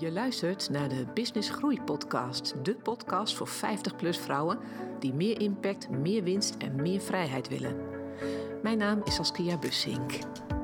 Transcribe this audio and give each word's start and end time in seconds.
Je 0.00 0.12
luistert 0.12 0.70
naar 0.70 0.88
de 0.88 1.06
Business 1.14 1.50
Groei 1.50 1.82
Podcast, 1.82 2.64
de 2.64 2.74
podcast 2.74 3.34
voor 3.34 3.48
50-plus 3.48 4.18
vrouwen 4.18 4.58
die 4.98 5.12
meer 5.12 5.40
impact, 5.40 5.90
meer 5.90 6.22
winst 6.22 6.56
en 6.56 6.74
meer 6.76 7.00
vrijheid 7.00 7.48
willen. 7.48 7.76
Mijn 8.62 8.78
naam 8.78 9.02
is 9.04 9.14
Saskia 9.14 9.58
Bussink. 9.58 10.12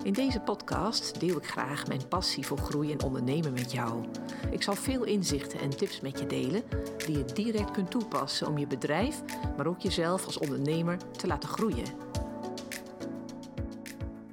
In 0.03 0.13
deze 0.13 0.41
podcast 0.41 1.21
deel 1.21 1.37
ik 1.37 1.47
graag 1.47 1.87
mijn 1.87 2.09
passie 2.09 2.47
voor 2.47 2.59
groei 2.59 2.93
en 2.93 3.03
ondernemen 3.03 3.53
met 3.53 3.73
jou. 3.73 4.05
Ik 4.51 4.63
zal 4.63 4.75
veel 4.75 5.05
inzichten 5.05 5.61
en 5.61 5.71
tips 5.71 6.01
met 6.01 6.19
je 6.19 6.27
delen 6.27 6.63
die 7.07 7.19
je 7.19 7.25
direct 7.25 7.71
kunt 7.71 7.91
toepassen 7.91 8.47
om 8.47 8.59
je 8.59 8.67
bedrijf, 8.67 9.23
maar 9.57 9.67
ook 9.67 9.81
jezelf 9.81 10.27
als 10.27 10.39
ondernemer 10.39 11.13
te 11.13 11.27
laten 11.27 11.49
groeien. 11.49 11.87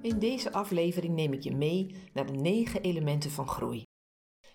In 0.02 0.20
deze 0.20 0.52
aflevering 0.52 1.16
neem 1.16 1.34
ik 1.34 1.44
je 1.44 1.56
mee 1.56 1.96
naar 2.14 2.26
de 2.26 2.34
negen 2.34 2.82
elementen 2.82 3.32
van 3.32 3.48
groei. 3.48 3.84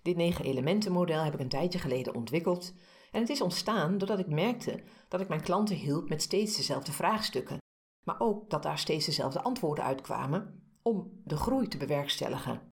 Dit 0.08 0.16
negen 0.16 0.44
elementen 0.44 0.92
model 0.92 1.22
heb 1.22 1.34
ik 1.34 1.40
een 1.40 1.48
tijdje 1.48 1.78
geleden 1.78 2.14
ontwikkeld 2.14 2.74
en 3.10 3.20
het 3.20 3.28
is 3.28 3.40
ontstaan 3.40 3.98
doordat 3.98 4.18
ik 4.18 4.26
merkte 4.26 4.82
dat 5.08 5.20
ik 5.20 5.28
mijn 5.28 5.40
klanten 5.40 5.76
hielp 5.76 6.08
met 6.08 6.22
steeds 6.22 6.56
dezelfde 6.56 6.92
vraagstukken, 6.92 7.58
maar 8.04 8.20
ook 8.20 8.50
dat 8.50 8.62
daar 8.62 8.78
steeds 8.78 9.06
dezelfde 9.06 9.42
antwoorden 9.42 9.84
uitkwamen 9.84 10.72
om 10.82 11.20
de 11.24 11.36
groei 11.36 11.68
te 11.68 11.76
bewerkstelligen. 11.76 12.70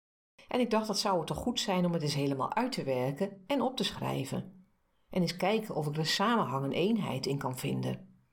En 0.48 0.60
ik 0.60 0.70
dacht 0.70 0.88
dat 0.88 1.00
zou 1.00 1.18
het 1.18 1.27
toch 1.27 1.38
goed 1.38 1.60
zijn 1.60 1.86
om 1.86 1.94
het 1.94 2.02
eens 2.02 2.13
helemaal 2.13 2.54
uit 2.54 2.72
te 2.72 2.84
werken 2.84 3.44
en 3.48 3.62
op 3.62 3.77
te 3.77 3.84
schrijven. 3.84 4.68
En 5.10 5.22
eens 5.22 5.36
kijken 5.36 5.76
of 5.76 5.88
ik 5.88 5.98
er 5.98 6.05
samenhang 6.05 6.66
en 6.66 6.72
eenheid 6.72 7.26
in 7.26 7.38
kan 7.38 7.58
vinden. 7.58 8.24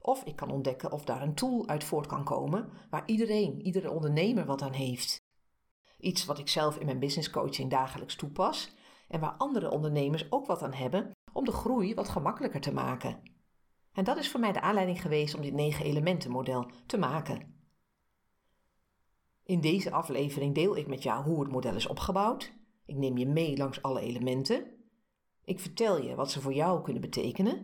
Of 0.00 0.24
ik 0.24 0.36
kan 0.36 0.50
ontdekken 0.50 0.92
of 0.92 1.04
daar 1.04 1.22
een 1.22 1.34
tool 1.34 1.68
uit 1.68 1.84
voort 1.84 2.06
kan 2.06 2.24
komen 2.24 2.70
waar 2.90 3.06
iedereen, 3.06 3.60
iedere 3.60 3.90
ondernemer 3.90 4.46
wat 4.46 4.62
aan 4.62 4.72
heeft. 4.72 5.24
Iets 5.98 6.24
wat 6.24 6.38
ik 6.38 6.48
zelf 6.48 6.76
in 6.76 6.86
mijn 6.86 6.98
business 6.98 7.30
coaching 7.30 7.70
dagelijks 7.70 8.16
toepas 8.16 8.74
en 9.08 9.20
waar 9.20 9.34
andere 9.38 9.70
ondernemers 9.70 10.32
ook 10.32 10.46
wat 10.46 10.62
aan 10.62 10.72
hebben 10.72 11.10
om 11.32 11.44
de 11.44 11.52
groei 11.52 11.94
wat 11.94 12.08
gemakkelijker 12.08 12.60
te 12.60 12.72
maken. 12.72 13.22
En 13.92 14.04
dat 14.04 14.16
is 14.16 14.30
voor 14.30 14.40
mij 14.40 14.52
de 14.52 14.60
aanleiding 14.60 15.02
geweest 15.02 15.34
om 15.34 15.42
dit 15.42 15.52
negen 15.52 15.84
elementen 15.84 16.30
model 16.30 16.70
te 16.86 16.98
maken. 16.98 17.54
In 19.42 19.60
deze 19.60 19.90
aflevering 19.90 20.54
deel 20.54 20.76
ik 20.76 20.86
met 20.86 21.02
jou 21.02 21.24
hoe 21.24 21.40
het 21.40 21.52
model 21.52 21.74
is 21.74 21.86
opgebouwd. 21.86 22.52
Ik 22.86 22.96
neem 22.96 23.18
je 23.18 23.26
mee 23.26 23.56
langs 23.56 23.82
alle 23.82 24.00
elementen. 24.00 24.76
Ik 25.44 25.60
vertel 25.60 26.02
je 26.02 26.14
wat 26.14 26.30
ze 26.30 26.40
voor 26.40 26.52
jou 26.52 26.82
kunnen 26.82 27.02
betekenen 27.02 27.62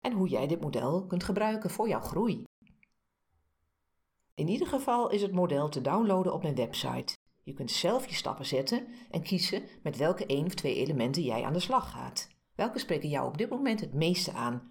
en 0.00 0.12
hoe 0.12 0.28
jij 0.28 0.46
dit 0.46 0.60
model 0.60 1.06
kunt 1.06 1.24
gebruiken 1.24 1.70
voor 1.70 1.88
jouw 1.88 2.00
groei. 2.00 2.44
In 4.34 4.48
ieder 4.48 4.66
geval 4.66 5.10
is 5.10 5.22
het 5.22 5.32
model 5.32 5.68
te 5.68 5.80
downloaden 5.80 6.32
op 6.32 6.42
mijn 6.42 6.54
website. 6.54 7.14
Je 7.46 7.52
kunt 7.52 7.70
zelf 7.70 8.08
je 8.08 8.14
stappen 8.14 8.46
zetten 8.46 8.86
en 9.10 9.22
kiezen 9.22 9.62
met 9.82 9.96
welke 9.96 10.26
één 10.26 10.46
of 10.46 10.54
twee 10.54 10.74
elementen 10.74 11.22
jij 11.22 11.42
aan 11.42 11.52
de 11.52 11.60
slag 11.60 11.90
gaat. 11.90 12.28
Welke 12.54 12.78
spreken 12.78 13.08
jou 13.08 13.26
op 13.28 13.38
dit 13.38 13.50
moment 13.50 13.80
het 13.80 13.94
meeste 13.94 14.32
aan? 14.32 14.70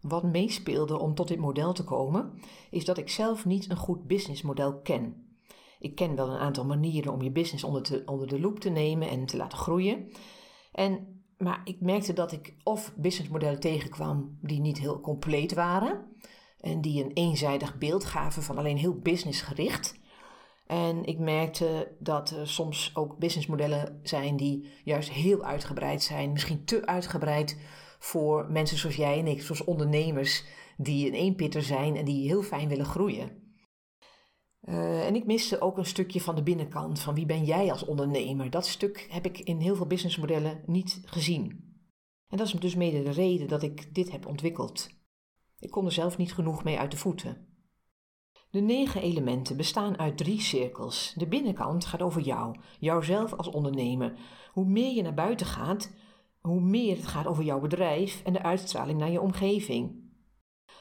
Wat 0.00 0.22
meespeelde 0.22 0.98
om 0.98 1.14
tot 1.14 1.28
dit 1.28 1.38
model 1.38 1.72
te 1.72 1.84
komen, 1.84 2.40
is 2.70 2.84
dat 2.84 2.98
ik 2.98 3.08
zelf 3.08 3.44
niet 3.44 3.70
een 3.70 3.76
goed 3.76 4.06
businessmodel 4.06 4.80
ken. 4.80 5.36
Ik 5.78 5.94
ken 5.94 6.16
wel 6.16 6.30
een 6.30 6.38
aantal 6.38 6.64
manieren 6.64 7.12
om 7.12 7.22
je 7.22 7.32
business 7.32 7.64
onder, 7.64 8.02
onder 8.06 8.28
de 8.28 8.40
loep 8.40 8.60
te 8.60 8.70
nemen 8.70 9.08
en 9.08 9.26
te 9.26 9.36
laten 9.36 9.58
groeien. 9.58 10.12
En, 10.72 11.22
maar 11.36 11.60
ik 11.64 11.80
merkte 11.80 12.12
dat 12.12 12.32
ik 12.32 12.56
of 12.62 12.94
businessmodellen 12.96 13.60
tegenkwam 13.60 14.38
die 14.42 14.60
niet 14.60 14.78
heel 14.78 15.00
compleet 15.00 15.54
waren 15.54 16.16
en 16.60 16.80
die 16.80 17.04
een 17.04 17.12
eenzijdig 17.12 17.78
beeld 17.78 18.04
gaven 18.04 18.42
van 18.42 18.58
alleen 18.58 18.76
heel 18.76 18.98
businessgericht. 18.98 19.98
En 20.70 21.04
ik 21.04 21.18
merkte 21.18 21.96
dat 21.98 22.30
er 22.30 22.48
soms 22.48 22.90
ook 22.94 23.18
businessmodellen 23.18 24.00
zijn 24.02 24.36
die 24.36 24.70
juist 24.84 25.10
heel 25.10 25.44
uitgebreid 25.44 26.02
zijn, 26.02 26.32
misschien 26.32 26.64
te 26.64 26.86
uitgebreid 26.86 27.58
voor 27.98 28.50
mensen 28.50 28.78
zoals 28.78 28.96
jij 28.96 29.18
en 29.18 29.26
ik, 29.26 29.42
zoals 29.42 29.64
ondernemers 29.64 30.44
die 30.76 31.06
een 31.06 31.14
eenpitter 31.14 31.62
zijn 31.62 31.96
en 31.96 32.04
die 32.04 32.26
heel 32.26 32.42
fijn 32.42 32.68
willen 32.68 32.84
groeien. 32.84 33.54
Uh, 34.62 35.06
en 35.06 35.14
ik 35.14 35.26
miste 35.26 35.60
ook 35.60 35.78
een 35.78 35.86
stukje 35.86 36.20
van 36.20 36.34
de 36.34 36.42
binnenkant, 36.42 37.00
van 37.00 37.14
wie 37.14 37.26
ben 37.26 37.44
jij 37.44 37.70
als 37.70 37.84
ondernemer. 37.84 38.50
Dat 38.50 38.66
stuk 38.66 39.06
heb 39.10 39.24
ik 39.24 39.38
in 39.38 39.60
heel 39.60 39.76
veel 39.76 39.86
businessmodellen 39.86 40.62
niet 40.66 41.02
gezien. 41.04 41.48
En 42.28 42.36
dat 42.36 42.46
is 42.46 42.52
dus 42.52 42.74
mede 42.74 43.02
de 43.02 43.10
reden 43.10 43.48
dat 43.48 43.62
ik 43.62 43.94
dit 43.94 44.10
heb 44.10 44.26
ontwikkeld. 44.26 44.88
Ik 45.58 45.70
kon 45.70 45.84
er 45.84 45.92
zelf 45.92 46.16
niet 46.16 46.32
genoeg 46.32 46.64
mee 46.64 46.78
uit 46.78 46.90
de 46.90 46.96
voeten. 46.96 47.49
De 48.50 48.60
negen 48.60 49.02
elementen 49.02 49.56
bestaan 49.56 49.98
uit 49.98 50.16
drie 50.16 50.40
cirkels. 50.40 51.14
De 51.16 51.26
binnenkant 51.26 51.84
gaat 51.84 52.02
over 52.02 52.20
jou, 52.20 52.56
jouzelf 52.78 53.32
als 53.32 53.48
ondernemer. 53.48 54.12
Hoe 54.52 54.64
meer 54.64 54.94
je 54.94 55.02
naar 55.02 55.14
buiten 55.14 55.46
gaat, 55.46 55.94
hoe 56.40 56.60
meer 56.60 56.96
het 56.96 57.06
gaat 57.06 57.26
over 57.26 57.44
jouw 57.44 57.60
bedrijf 57.60 58.22
en 58.24 58.32
de 58.32 58.42
uitstraling 58.42 58.98
naar 58.98 59.10
je 59.10 59.20
omgeving. 59.20 60.08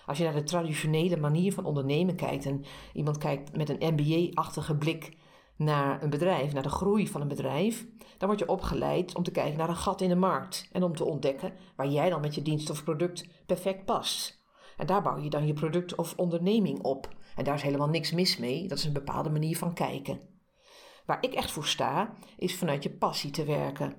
Als 0.06 0.18
je 0.18 0.24
naar 0.24 0.34
de 0.34 0.44
traditionele 0.44 1.18
manier 1.18 1.54
van 1.54 1.66
ondernemen 1.66 2.16
kijkt 2.16 2.46
en 2.46 2.64
iemand 2.94 3.18
kijkt 3.18 3.58
met 3.58 3.70
een 3.70 3.94
MBA-achtige 3.94 4.78
blik 4.78 5.18
naar 5.56 6.04
een 6.04 6.10
bedrijf, 6.10 6.54
naar 6.54 6.64
de 6.64 6.70
groei 6.70 7.08
van 7.08 7.22
een 7.22 7.28
bedrijf, 7.28 7.88
dan 8.18 8.28
word 8.28 8.40
je 8.40 8.48
opgeleid 8.48 9.16
om 9.16 9.24
te 9.24 9.32
kijken 9.32 9.58
naar 9.58 9.70
een 9.70 9.76
gat 9.76 10.02
in 10.02 10.10
de 10.10 10.16
markt 10.16 10.70
en 10.72 10.84
om 10.84 10.96
te 10.96 11.06
ontdekken 11.06 11.54
waar 11.76 11.88
jij 11.88 12.10
dan 12.10 12.22
met 12.22 12.36
je 12.36 12.42
dienst 12.42 12.70
of 12.70 12.84
product 12.84 13.28
perfect 13.46 13.86
past. 13.86 14.39
En 14.80 14.86
daar 14.86 15.02
bouw 15.02 15.18
je 15.18 15.30
dan 15.30 15.48
je 15.48 15.54
product 15.54 15.96
of 15.96 16.14
onderneming 16.16 16.82
op. 16.82 17.10
En 17.36 17.44
daar 17.44 17.56
is 17.56 17.62
helemaal 17.62 17.90
niks 17.90 18.12
mis 18.12 18.38
mee. 18.38 18.68
Dat 18.68 18.78
is 18.78 18.86
een 18.86 18.94
bepaalde 18.94 19.30
manier 19.30 19.58
van 19.58 19.74
kijken. 19.74 20.20
Waar 21.06 21.24
ik 21.24 21.34
echt 21.34 21.52
voor 21.52 21.66
sta, 21.66 22.14
is 22.38 22.56
vanuit 22.56 22.84
je 22.84 22.90
passie 22.90 23.32
te 23.32 23.46
werken. 23.46 23.94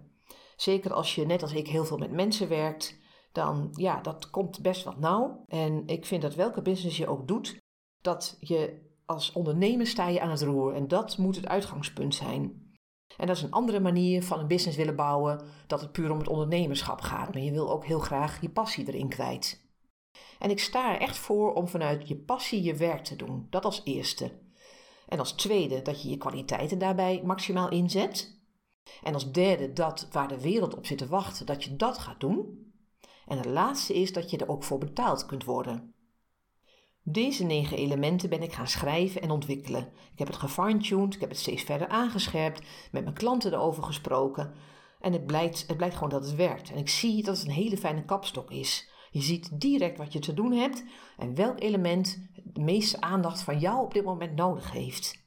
Zeker 0.56 0.92
als 0.92 1.14
je 1.14 1.26
net 1.26 1.42
als 1.42 1.52
ik 1.52 1.68
heel 1.68 1.84
veel 1.84 1.98
met 1.98 2.12
mensen 2.12 2.48
werkt, 2.48 2.98
dan 3.32 3.68
ja, 3.72 4.00
dat 4.00 4.30
komt 4.30 4.62
best 4.62 4.84
wat 4.84 4.98
nauw. 4.98 5.44
En 5.46 5.86
ik 5.86 6.06
vind 6.06 6.22
dat 6.22 6.34
welke 6.34 6.62
business 6.62 6.96
je 6.96 7.08
ook 7.08 7.28
doet, 7.28 7.58
dat 8.00 8.36
je 8.40 8.88
als 9.06 9.32
ondernemer 9.32 9.86
sta 9.86 10.08
je 10.08 10.20
aan 10.20 10.30
het 10.30 10.42
roer. 10.42 10.74
En 10.74 10.88
dat 10.88 11.18
moet 11.18 11.36
het 11.36 11.46
uitgangspunt 11.46 12.14
zijn. 12.14 12.68
En 13.16 13.26
dat 13.26 13.36
is 13.36 13.42
een 13.42 13.50
andere 13.50 13.80
manier 13.80 14.22
van 14.22 14.38
een 14.38 14.46
business 14.46 14.76
willen 14.76 14.96
bouwen, 14.96 15.42
dat 15.66 15.80
het 15.80 15.92
puur 15.92 16.10
om 16.10 16.18
het 16.18 16.28
ondernemerschap 16.28 17.00
gaat. 17.00 17.32
Maar 17.34 17.42
je 17.42 17.52
wil 17.52 17.70
ook 17.70 17.84
heel 17.84 17.98
graag 17.98 18.40
je 18.40 18.50
passie 18.50 18.86
erin 18.88 19.08
kwijt. 19.08 19.68
En 20.38 20.50
ik 20.50 20.60
sta 20.60 20.94
er 20.94 21.00
echt 21.00 21.16
voor 21.16 21.54
om 21.54 21.68
vanuit 21.68 22.08
je 22.08 22.16
passie 22.16 22.62
je 22.62 22.74
werk 22.74 23.04
te 23.04 23.16
doen. 23.16 23.46
Dat 23.50 23.64
als 23.64 23.80
eerste. 23.84 24.38
En 25.08 25.18
als 25.18 25.32
tweede 25.32 25.82
dat 25.82 26.02
je 26.02 26.08
je 26.08 26.16
kwaliteiten 26.16 26.78
daarbij 26.78 27.22
maximaal 27.24 27.70
inzet. 27.70 28.38
En 29.02 29.14
als 29.14 29.32
derde 29.32 29.72
dat 29.72 30.08
waar 30.12 30.28
de 30.28 30.40
wereld 30.40 30.76
op 30.76 30.86
zit 30.86 30.98
te 30.98 31.08
wachten, 31.08 31.46
dat 31.46 31.64
je 31.64 31.76
dat 31.76 31.98
gaat 31.98 32.20
doen. 32.20 32.72
En 33.26 33.36
het 33.36 33.46
laatste 33.46 33.94
is 33.94 34.12
dat 34.12 34.30
je 34.30 34.36
er 34.36 34.48
ook 34.48 34.64
voor 34.64 34.78
betaald 34.78 35.26
kunt 35.26 35.44
worden. 35.44 35.94
Deze 37.02 37.44
negen 37.44 37.76
elementen 37.76 38.28
ben 38.28 38.42
ik 38.42 38.52
gaan 38.52 38.68
schrijven 38.68 39.22
en 39.22 39.30
ontwikkelen. 39.30 39.92
Ik 40.12 40.18
heb 40.18 40.26
het 40.26 40.36
gefine-tuned, 40.36 41.14
ik 41.14 41.20
heb 41.20 41.28
het 41.28 41.38
steeds 41.38 41.62
verder 41.62 41.88
aangescherpt, 41.88 42.62
met 42.92 43.02
mijn 43.02 43.14
klanten 43.14 43.52
erover 43.52 43.82
gesproken. 43.82 44.54
En 45.00 45.12
het 45.12 45.26
blijkt, 45.26 45.64
het 45.66 45.76
blijkt 45.76 45.94
gewoon 45.94 46.10
dat 46.10 46.24
het 46.24 46.34
werkt. 46.34 46.70
En 46.70 46.76
ik 46.76 46.88
zie 46.88 47.22
dat 47.22 47.38
het 47.38 47.46
een 47.46 47.52
hele 47.52 47.76
fijne 47.76 48.04
kapstok 48.04 48.50
is. 48.50 48.89
Je 49.10 49.20
ziet 49.20 49.60
direct 49.60 49.98
wat 49.98 50.12
je 50.12 50.18
te 50.18 50.34
doen 50.34 50.52
hebt 50.52 50.84
en 51.16 51.34
welk 51.34 51.60
element 51.60 52.28
de 52.44 52.60
meeste 52.60 53.00
aandacht 53.00 53.42
van 53.42 53.58
jou 53.58 53.84
op 53.84 53.94
dit 53.94 54.04
moment 54.04 54.36
nodig 54.36 54.72
heeft. 54.72 55.24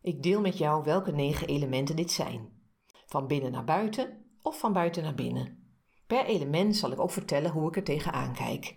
Ik 0.00 0.22
deel 0.22 0.40
met 0.40 0.58
jou 0.58 0.84
welke 0.84 1.12
negen 1.12 1.48
elementen 1.48 1.96
dit 1.96 2.10
zijn. 2.10 2.62
Van 3.06 3.26
binnen 3.26 3.52
naar 3.52 3.64
buiten 3.64 4.24
of 4.42 4.58
van 4.58 4.72
buiten 4.72 5.02
naar 5.02 5.14
binnen. 5.14 5.74
Per 6.06 6.24
element 6.24 6.76
zal 6.76 6.92
ik 6.92 7.00
ook 7.00 7.10
vertellen 7.10 7.50
hoe 7.50 7.68
ik 7.68 7.76
er 7.76 7.84
tegenaan 7.84 8.34
kijk. 8.34 8.76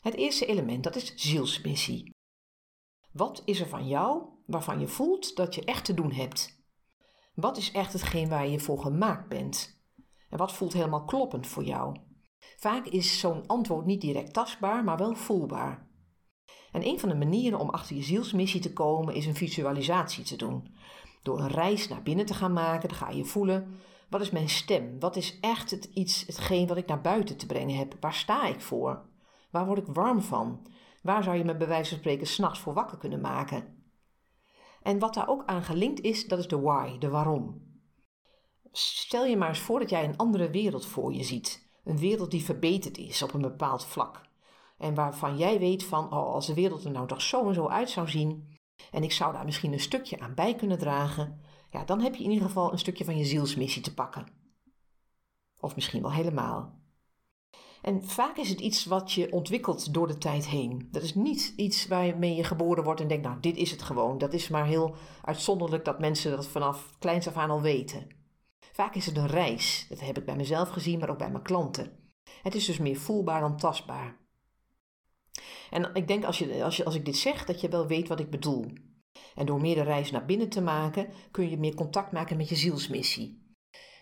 Het 0.00 0.14
eerste 0.14 0.46
element 0.46 0.84
dat 0.84 0.96
is 0.96 1.14
zielsmissie. 1.14 2.14
Wat 3.12 3.42
is 3.44 3.60
er 3.60 3.68
van 3.68 3.88
jou 3.88 4.22
waarvan 4.46 4.80
je 4.80 4.88
voelt 4.88 5.36
dat 5.36 5.54
je 5.54 5.64
echt 5.64 5.84
te 5.84 5.94
doen 5.94 6.12
hebt? 6.12 6.62
Wat 7.34 7.56
is 7.56 7.72
echt 7.72 7.92
hetgeen 7.92 8.28
waar 8.28 8.48
je 8.48 8.60
voor 8.60 8.80
gemaakt 8.80 9.28
bent? 9.28 9.77
En 10.30 10.38
wat 10.38 10.52
voelt 10.52 10.72
helemaal 10.72 11.04
kloppend 11.04 11.46
voor 11.46 11.64
jou? 11.64 11.96
Vaak 12.56 12.86
is 12.86 13.20
zo'n 13.20 13.46
antwoord 13.46 13.86
niet 13.86 14.00
direct 14.00 14.32
tastbaar, 14.32 14.84
maar 14.84 14.96
wel 14.96 15.14
voelbaar. 15.14 15.88
En 16.72 16.86
een 16.86 17.00
van 17.00 17.08
de 17.08 17.14
manieren 17.14 17.58
om 17.58 17.70
achter 17.70 17.96
je 17.96 18.02
zielsmissie 18.02 18.60
te 18.60 18.72
komen 18.72 19.14
is 19.14 19.26
een 19.26 19.34
visualisatie 19.34 20.24
te 20.24 20.36
doen. 20.36 20.74
Door 21.22 21.40
een 21.40 21.48
reis 21.48 21.88
naar 21.88 22.02
binnen 22.02 22.26
te 22.26 22.34
gaan 22.34 22.52
maken, 22.52 22.88
dan 22.88 22.98
ga 22.98 23.10
je 23.10 23.24
voelen: 23.24 23.76
wat 24.08 24.20
is 24.20 24.30
mijn 24.30 24.48
stem? 24.48 25.00
Wat 25.00 25.16
is 25.16 25.40
echt 25.40 25.70
het 25.70 25.84
iets, 25.84 26.26
hetgeen 26.26 26.66
wat 26.66 26.76
ik 26.76 26.86
naar 26.86 27.00
buiten 27.00 27.36
te 27.36 27.46
brengen 27.46 27.76
heb? 27.76 27.96
Waar 28.00 28.14
sta 28.14 28.46
ik 28.46 28.60
voor? 28.60 29.06
Waar 29.50 29.66
word 29.66 29.78
ik 29.78 29.94
warm 29.94 30.20
van? 30.20 30.66
Waar 31.02 31.22
zou 31.22 31.36
je 31.36 31.44
me 31.44 31.56
bij 31.56 31.68
wijze 31.68 31.88
van 31.88 31.98
spreken 31.98 32.26
s'nachts 32.26 32.60
voor 32.60 32.74
wakker 32.74 32.98
kunnen 32.98 33.20
maken? 33.20 33.76
En 34.82 34.98
wat 34.98 35.14
daar 35.14 35.28
ook 35.28 35.44
aan 35.46 35.62
gelinkt 35.62 36.00
is, 36.00 36.26
dat 36.26 36.38
is 36.38 36.48
de 36.48 36.60
why, 36.60 36.98
de 36.98 37.08
waarom. 37.08 37.67
Stel 38.72 39.24
je 39.24 39.36
maar 39.36 39.48
eens 39.48 39.58
voor 39.58 39.78
dat 39.78 39.90
jij 39.90 40.04
een 40.04 40.16
andere 40.16 40.50
wereld 40.50 40.86
voor 40.86 41.14
je 41.14 41.22
ziet. 41.22 41.68
Een 41.84 41.98
wereld 41.98 42.30
die 42.30 42.44
verbeterd 42.44 42.98
is 42.98 43.22
op 43.22 43.34
een 43.34 43.40
bepaald 43.40 43.84
vlak. 43.84 44.26
En 44.78 44.94
waarvan 44.94 45.36
jij 45.36 45.58
weet 45.58 45.84
van, 45.84 46.04
oh, 46.04 46.34
als 46.34 46.46
de 46.46 46.54
wereld 46.54 46.84
er 46.84 46.90
nou 46.90 47.06
toch 47.06 47.22
zo 47.22 47.48
en 47.48 47.54
zo 47.54 47.66
uit 47.66 47.90
zou 47.90 48.08
zien. 48.08 48.58
En 48.90 49.02
ik 49.02 49.12
zou 49.12 49.32
daar 49.32 49.44
misschien 49.44 49.72
een 49.72 49.80
stukje 49.80 50.20
aan 50.20 50.34
bij 50.34 50.54
kunnen 50.54 50.78
dragen. 50.78 51.40
ja, 51.70 51.84
dan 51.84 52.00
heb 52.00 52.14
je 52.14 52.24
in 52.24 52.30
ieder 52.30 52.46
geval 52.46 52.72
een 52.72 52.78
stukje 52.78 53.04
van 53.04 53.18
je 53.18 53.24
zielsmissie 53.24 53.82
te 53.82 53.94
pakken. 53.94 54.26
Of 55.60 55.74
misschien 55.74 56.02
wel 56.02 56.12
helemaal. 56.12 56.76
En 57.82 58.04
vaak 58.04 58.36
is 58.36 58.48
het 58.48 58.60
iets 58.60 58.84
wat 58.84 59.12
je 59.12 59.32
ontwikkelt 59.32 59.94
door 59.94 60.06
de 60.06 60.18
tijd 60.18 60.46
heen. 60.46 60.88
Dat 60.90 61.02
is 61.02 61.14
niet 61.14 61.52
iets 61.56 61.86
waarmee 61.86 62.34
je 62.34 62.44
geboren 62.44 62.84
wordt 62.84 63.00
en 63.00 63.08
denkt, 63.08 63.24
nou, 63.24 63.40
dit 63.40 63.56
is 63.56 63.70
het 63.70 63.82
gewoon. 63.82 64.18
Dat 64.18 64.32
is 64.32 64.48
maar 64.48 64.66
heel 64.66 64.94
uitzonderlijk 65.24 65.84
dat 65.84 65.98
mensen 65.98 66.30
dat 66.30 66.46
vanaf 66.46 66.94
kleins 66.98 67.28
af 67.28 67.36
aan 67.36 67.50
al 67.50 67.60
weten. 67.60 68.17
Vaak 68.78 68.94
is 68.94 69.06
het 69.06 69.16
een 69.16 69.26
reis. 69.26 69.86
Dat 69.88 70.00
heb 70.00 70.18
ik 70.18 70.24
bij 70.24 70.36
mezelf 70.36 70.68
gezien, 70.68 70.98
maar 70.98 71.10
ook 71.10 71.18
bij 71.18 71.30
mijn 71.30 71.42
klanten. 71.42 72.12
Het 72.42 72.54
is 72.54 72.64
dus 72.64 72.78
meer 72.78 72.96
voelbaar 72.96 73.40
dan 73.40 73.56
tastbaar. 73.56 74.16
En 75.70 75.94
ik 75.94 76.08
denk 76.08 76.24
als, 76.24 76.38
je, 76.38 76.64
als, 76.64 76.76
je, 76.76 76.84
als 76.84 76.94
ik 76.94 77.04
dit 77.04 77.16
zeg, 77.16 77.44
dat 77.44 77.60
je 77.60 77.68
wel 77.68 77.86
weet 77.86 78.08
wat 78.08 78.20
ik 78.20 78.30
bedoel. 78.30 78.72
En 79.34 79.46
door 79.46 79.60
meer 79.60 79.74
de 79.74 79.82
reis 79.82 80.10
naar 80.10 80.24
binnen 80.24 80.48
te 80.48 80.60
maken, 80.60 81.08
kun 81.30 81.50
je 81.50 81.58
meer 81.58 81.74
contact 81.74 82.12
maken 82.12 82.36
met 82.36 82.48
je 82.48 82.54
zielsmissie. 82.54 83.56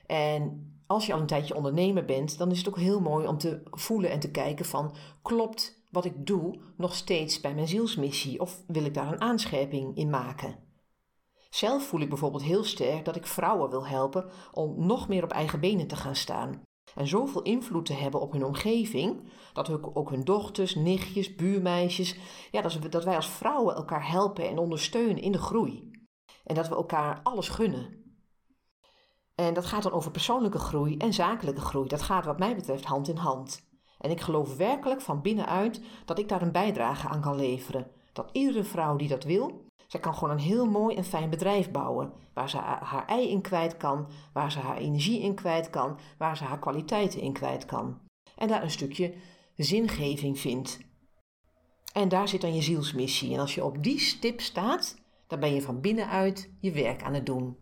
En 0.07 0.75
als 0.87 1.07
je 1.07 1.13
al 1.13 1.21
een 1.21 1.27
tijdje 1.27 1.55
ondernemer 1.55 2.05
bent, 2.05 2.39
dan 2.39 2.51
is 2.51 2.59
het 2.59 2.69
ook 2.69 2.79
heel 2.79 3.01
mooi 3.01 3.27
om 3.27 3.39
te 3.39 3.63
voelen 3.65 4.11
en 4.11 4.21
te 4.21 4.31
kijken 4.31 4.65
van 4.65 4.95
klopt 5.23 5.85
wat 5.91 6.05
ik 6.05 6.27
doe 6.27 6.61
nog 6.77 6.95
steeds 6.95 7.41
bij 7.41 7.55
mijn 7.55 7.69
zielsmissie 7.69 8.41
of 8.41 8.63
wil 8.67 8.85
ik 8.85 8.95
daar 8.95 9.13
een 9.13 9.21
aanscherping 9.21 9.97
in 9.97 10.11
maken? 10.11 10.66
Zelf 11.51 11.87
voel 11.87 12.01
ik 12.01 12.09
bijvoorbeeld 12.09 12.43
heel 12.43 12.65
sterk 12.65 13.05
dat 13.05 13.17
ik 13.17 13.27
vrouwen 13.27 13.71
wil 13.71 13.87
helpen 13.87 14.31
om 14.53 14.87
nog 14.87 15.09
meer 15.09 15.25
op 15.25 15.31
eigen 15.31 15.61
benen 15.61 15.87
te 15.87 15.97
gaan 15.97 16.17
staan. 16.17 16.63
En 16.95 17.07
zoveel 17.07 17.43
invloed 17.43 17.87
te 17.87 17.93
hebben 17.93 18.21
op 18.21 18.33
hun 18.33 18.45
omgeving, 18.45 19.29
dat 19.53 19.95
ook 19.95 20.11
hun 20.11 20.25
dochters, 20.25 20.75
nichtjes, 20.75 21.35
buurmeisjes, 21.35 22.17
ja, 22.51 22.63
dat 22.91 23.05
wij 23.05 23.17
als 23.17 23.29
vrouwen 23.29 23.75
elkaar 23.75 24.09
helpen 24.09 24.49
en 24.49 24.59
ondersteunen 24.59 25.23
in 25.23 25.33
de 25.33 25.39
groei. 25.39 25.91
En 26.45 26.55
dat 26.55 26.69
we 26.69 26.75
elkaar 26.75 27.21
alles 27.23 27.49
gunnen. 27.49 28.05
En 29.35 29.55
dat 29.55 29.67
gaat 29.67 29.83
dan 29.83 29.93
over 29.93 30.11
persoonlijke 30.11 30.59
groei 30.59 30.97
en 30.97 31.13
zakelijke 31.13 31.61
groei. 31.61 31.89
Dat 31.89 32.03
gaat 32.03 32.25
wat 32.25 32.39
mij 32.39 32.55
betreft 32.55 32.85
hand 32.85 33.09
in 33.09 33.17
hand. 33.17 33.69
En 33.99 34.11
ik 34.11 34.21
geloof 34.21 34.57
werkelijk 34.57 35.01
van 35.01 35.23
binnenuit 35.23 35.83
dat 36.05 36.19
ik 36.19 36.29
daar 36.29 36.43
een 36.43 36.53
bijdrage 36.53 37.09
aan 37.09 37.21
kan 37.21 37.37
leveren. 37.37 37.91
Dat 38.13 38.31
iedere 38.33 38.65
vrouw 38.65 38.97
die 38.97 39.09
dat 39.09 39.25
wil, 39.25 39.66
zij 39.87 40.01
kan 40.01 40.15
gewoon 40.15 40.31
een 40.31 40.45
heel 40.45 40.67
mooi 40.67 40.97
en 40.97 41.05
fijn 41.05 41.31
bedrijf 41.31 41.71
bouwen. 41.71 42.13
Waar 42.35 42.51
ze 42.51 42.57
haar 42.59 43.07
ei 43.07 43.29
in 43.29 43.41
kwijt 43.41 43.77
kan, 43.77 44.09
waar 44.33 44.53
ze 44.53 44.59
haar 44.59 44.77
energie 44.77 45.21
in 45.21 45.35
kwijt 45.35 45.71
kan, 45.71 45.99
waar 46.19 46.37
ze 46.37 46.45
haar 46.45 46.59
kwaliteiten 46.59 47.21
in 47.21 47.33
kwijt 47.33 47.67
kan. 47.67 48.01
En 48.37 48.49
daar 48.49 48.63
een 48.63 48.71
stukje 48.71 49.15
zingeving 49.57 50.39
vindt. 50.39 50.79
En 51.93 52.09
daar 52.09 52.29
zit 52.29 52.41
dan 52.41 52.55
je 52.55 52.63
zielsmissie. 52.63 53.33
En 53.33 53.41
als 53.41 53.55
je 53.55 53.65
op 53.65 53.83
die 53.83 53.99
stip 53.99 54.41
staat, 54.41 54.97
dan 55.27 55.41
ben 55.41 55.55
je 55.55 55.63
van 55.63 55.81
binnenuit 55.81 56.51
je 56.61 56.71
werk 56.71 57.03
aan 57.03 57.15
het 57.15 57.27
doen. 57.27 57.57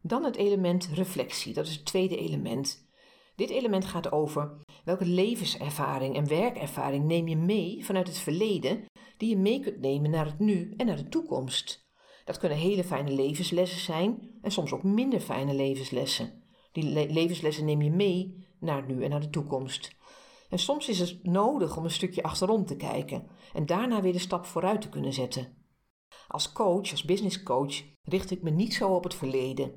Dan 0.00 0.24
het 0.24 0.36
element 0.36 0.88
reflectie, 0.92 1.54
dat 1.54 1.66
is 1.66 1.74
het 1.74 1.84
tweede 1.84 2.16
element. 2.16 2.88
Dit 3.36 3.50
element 3.50 3.84
gaat 3.84 4.12
over 4.12 4.56
welke 4.84 5.06
levenservaring 5.06 6.16
en 6.16 6.28
werkervaring 6.28 7.04
neem 7.04 7.28
je 7.28 7.36
mee 7.36 7.84
vanuit 7.84 8.06
het 8.06 8.18
verleden 8.18 8.84
die 9.16 9.28
je 9.28 9.36
mee 9.36 9.60
kunt 9.60 9.80
nemen 9.80 10.10
naar 10.10 10.26
het 10.26 10.38
nu 10.38 10.74
en 10.76 10.86
naar 10.86 10.96
de 10.96 11.08
toekomst. 11.08 11.88
Dat 12.24 12.38
kunnen 12.38 12.58
hele 12.58 12.84
fijne 12.84 13.10
levenslessen 13.10 13.80
zijn 13.80 14.38
en 14.42 14.50
soms 14.50 14.72
ook 14.72 14.82
minder 14.82 15.20
fijne 15.20 15.54
levenslessen. 15.54 16.42
Die 16.72 17.12
levenslessen 17.12 17.64
neem 17.64 17.82
je 17.82 17.90
mee 17.90 18.46
naar 18.60 18.76
het 18.76 18.86
nu 18.86 19.04
en 19.04 19.10
naar 19.10 19.20
de 19.20 19.30
toekomst. 19.30 19.96
En 20.48 20.58
soms 20.58 20.88
is 20.88 20.98
het 20.98 21.24
nodig 21.24 21.76
om 21.76 21.84
een 21.84 21.90
stukje 21.90 22.22
achterom 22.22 22.66
te 22.66 22.76
kijken 22.76 23.26
en 23.52 23.66
daarna 23.66 24.00
weer 24.02 24.12
de 24.12 24.18
stap 24.18 24.46
vooruit 24.46 24.80
te 24.80 24.88
kunnen 24.88 25.12
zetten. 25.12 25.56
Als 26.28 26.52
coach, 26.52 26.90
als 26.90 27.04
business 27.04 27.42
coach, 27.42 27.82
richt 28.02 28.30
ik 28.30 28.42
me 28.42 28.50
niet 28.50 28.74
zo 28.74 28.94
op 28.94 29.04
het 29.04 29.14
verleden. 29.14 29.72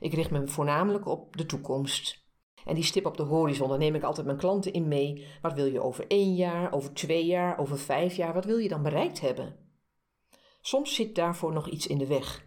Ik 0.00 0.12
richt 0.12 0.30
me 0.30 0.48
voornamelijk 0.48 1.06
op 1.06 1.36
de 1.36 1.46
toekomst. 1.46 2.23
En 2.64 2.74
die 2.74 2.84
stip 2.84 3.06
op 3.06 3.16
de 3.16 3.22
horizon, 3.22 3.68
daar 3.68 3.78
neem 3.78 3.94
ik 3.94 4.02
altijd 4.02 4.26
mijn 4.26 4.38
klanten 4.38 4.72
in 4.72 4.88
mee. 4.88 5.26
Wat 5.42 5.52
wil 5.52 5.66
je 5.66 5.80
over 5.80 6.06
één 6.06 6.34
jaar, 6.34 6.72
over 6.72 6.94
twee 6.94 7.24
jaar, 7.24 7.58
over 7.58 7.78
vijf 7.78 8.16
jaar? 8.16 8.34
Wat 8.34 8.44
wil 8.44 8.58
je 8.58 8.68
dan 8.68 8.82
bereikt 8.82 9.20
hebben? 9.20 9.56
Soms 10.60 10.94
zit 10.94 11.14
daarvoor 11.14 11.52
nog 11.52 11.68
iets 11.68 11.86
in 11.86 11.98
de 11.98 12.06
weg. 12.06 12.46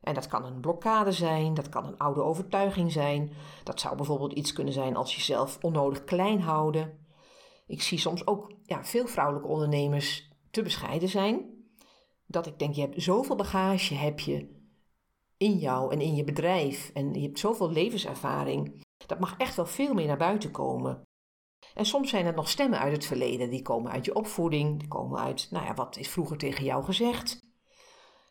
En 0.00 0.14
dat 0.14 0.26
kan 0.26 0.44
een 0.44 0.60
blokkade 0.60 1.12
zijn, 1.12 1.54
dat 1.54 1.68
kan 1.68 1.86
een 1.86 1.98
oude 1.98 2.22
overtuiging 2.22 2.92
zijn. 2.92 3.32
Dat 3.64 3.80
zou 3.80 3.96
bijvoorbeeld 3.96 4.32
iets 4.32 4.52
kunnen 4.52 4.72
zijn 4.72 4.96
als 4.96 5.14
jezelf 5.14 5.58
onnodig 5.60 6.04
klein 6.04 6.40
houden. 6.40 6.98
Ik 7.66 7.82
zie 7.82 7.98
soms 7.98 8.26
ook 8.26 8.52
ja, 8.62 8.84
veel 8.84 9.06
vrouwelijke 9.06 9.48
ondernemers 9.48 10.30
te 10.50 10.62
bescheiden 10.62 11.08
zijn. 11.08 11.58
Dat 12.26 12.46
ik 12.46 12.58
denk, 12.58 12.74
je 12.74 12.80
hebt 12.80 13.02
zoveel 13.02 13.36
bagage, 13.36 13.94
heb 13.94 14.20
je 14.20 14.58
in 15.36 15.58
jou 15.58 15.92
en 15.92 16.00
in 16.00 16.14
je 16.14 16.24
bedrijf. 16.24 16.90
En 16.94 17.14
je 17.14 17.26
hebt 17.26 17.38
zoveel 17.38 17.70
levenservaring. 17.70 18.82
Dat 19.10 19.20
mag 19.20 19.34
echt 19.36 19.56
wel 19.56 19.66
veel 19.66 19.94
meer 19.94 20.06
naar 20.06 20.16
buiten 20.16 20.50
komen. 20.50 21.02
En 21.74 21.84
soms 21.84 22.10
zijn 22.10 22.26
er 22.26 22.34
nog 22.34 22.48
stemmen 22.48 22.78
uit 22.78 22.92
het 22.92 23.06
verleden. 23.06 23.50
Die 23.50 23.62
komen 23.62 23.92
uit 23.92 24.04
je 24.04 24.14
opvoeding, 24.14 24.78
die 24.78 24.88
komen 24.88 25.20
uit, 25.20 25.48
nou 25.50 25.64
ja, 25.64 25.74
wat 25.74 25.96
is 25.96 26.08
vroeger 26.08 26.36
tegen 26.36 26.64
jou 26.64 26.84
gezegd. 26.84 27.40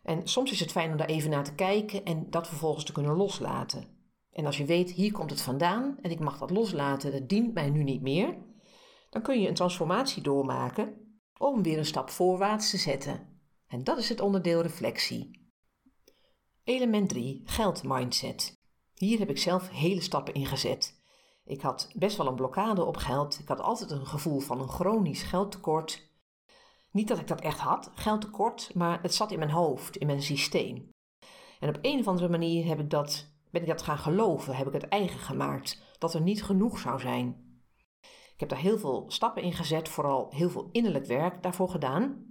En 0.04 0.28
soms 0.28 0.52
is 0.52 0.60
het 0.60 0.72
fijn 0.72 0.92
om 0.92 0.98
daar 0.98 1.08
even 1.08 1.30
naar 1.30 1.44
te 1.44 1.56
kijken 1.56 2.06
en 2.06 2.30
dat 2.30 2.48
vervolgens 2.48 2.86
te 2.86 2.92
kunnen 2.92 3.16
loslaten. 3.16 3.98
En 4.32 4.46
als 4.46 4.58
je 4.58 4.66
weet, 4.66 4.92
hier 4.92 5.12
komt 5.12 5.30
het 5.30 5.42
vandaan 5.42 5.98
en 6.02 6.12
ik 6.12 6.20
mag 6.20 6.38
dat 6.38 6.50
loslaten, 6.50 7.12
dat 7.12 7.30
dient 7.30 7.54
mij 7.54 7.70
nu 7.70 7.84
niet 7.84 8.02
meer, 8.02 8.38
dan 9.10 9.22
kun 9.22 9.42
je 9.42 9.48
een 9.48 9.54
transformatie 9.54 10.24
doormaken 10.24 11.20
om 11.38 11.64
weer 11.64 11.78
een 11.78 11.86
stap 11.86 12.10
voorwaarts 12.10 12.70
te 12.70 12.78
zetten. 12.78 13.42
En 13.68 13.84
dat 13.84 13.98
is 13.98 14.10
het 14.10 14.20
onderdeel 14.20 14.62
reflectie. 14.62 15.52
Element 16.64 17.10
3, 17.10 17.42
geldmindset. 17.44 18.59
Hier 19.00 19.20
heb 19.20 19.30
ik 19.30 19.38
zelf 19.38 19.70
hele 19.70 20.02
stappen 20.02 20.34
in 20.34 20.46
gezet. 20.46 21.02
Ik 21.46 21.62
had 21.62 21.92
best 21.96 22.18
wel 22.18 22.28
een 22.28 22.36
blokkade 22.36 22.84
op 22.84 22.98
geld. 22.98 23.40
Ik 23.40 23.48
had 23.48 23.62
altijd 23.62 23.92
een 23.92 24.06
gevoel 24.06 24.40
van 24.40 24.62
een 24.62 24.68
chronisch 24.68 25.24
geldtekort. 25.24 26.12
Niet 26.92 27.08
dat 27.08 27.20
ik 27.20 27.28
dat 27.28 27.42
echt 27.42 27.60
had, 27.60 27.92
geldtekort, 27.96 28.72
maar 28.74 29.02
het 29.02 29.14
zat 29.14 29.32
in 29.32 29.40
mijn 29.40 29.52
hoofd, 29.52 29.98
in 29.98 30.08
mijn 30.08 30.22
systeem. 30.22 30.90
En 31.60 31.70
op 31.70 31.78
een 31.82 32.00
of 32.00 32.08
andere 32.08 32.30
manier 32.30 32.66
heb 32.66 32.80
ik 32.80 32.90
dat, 32.90 33.32
ben 33.52 33.62
ik 33.62 33.68
dat 33.68 33.82
gaan 33.82 33.98
geloven, 33.98 34.56
heb 34.56 34.68
ik 34.68 34.74
het 34.74 34.88
eigen 34.88 35.20
gemaakt, 35.20 35.82
dat 35.98 36.14
er 36.14 36.22
niet 36.22 36.44
genoeg 36.44 36.80
zou 36.80 37.00
zijn. 37.00 37.60
Ik 38.34 38.40
heb 38.40 38.50
daar 38.50 38.60
heel 38.60 38.80
veel 38.80 39.06
stappen 39.08 39.44
in 39.44 39.54
gezet, 39.54 39.90
vooral 39.90 40.28
heel 40.30 40.50
veel 40.50 40.70
innerlijk 40.72 41.06
werk 41.06 41.44
daarvoor 41.44 41.70
gedaan. 41.70 42.26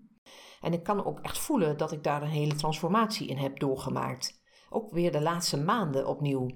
En 0.60 0.72
ik 0.72 0.82
kan 0.82 1.04
ook 1.04 1.20
echt 1.20 1.38
voelen 1.38 1.76
dat 1.76 1.92
ik 1.92 2.04
daar 2.04 2.22
een 2.22 2.28
hele 2.28 2.54
transformatie 2.54 3.28
in 3.28 3.36
heb 3.36 3.58
doorgemaakt. 3.58 4.37
Ook 4.70 4.90
weer 4.90 5.12
de 5.12 5.20
laatste 5.20 5.56
maanden 5.56 6.06
opnieuw. 6.06 6.48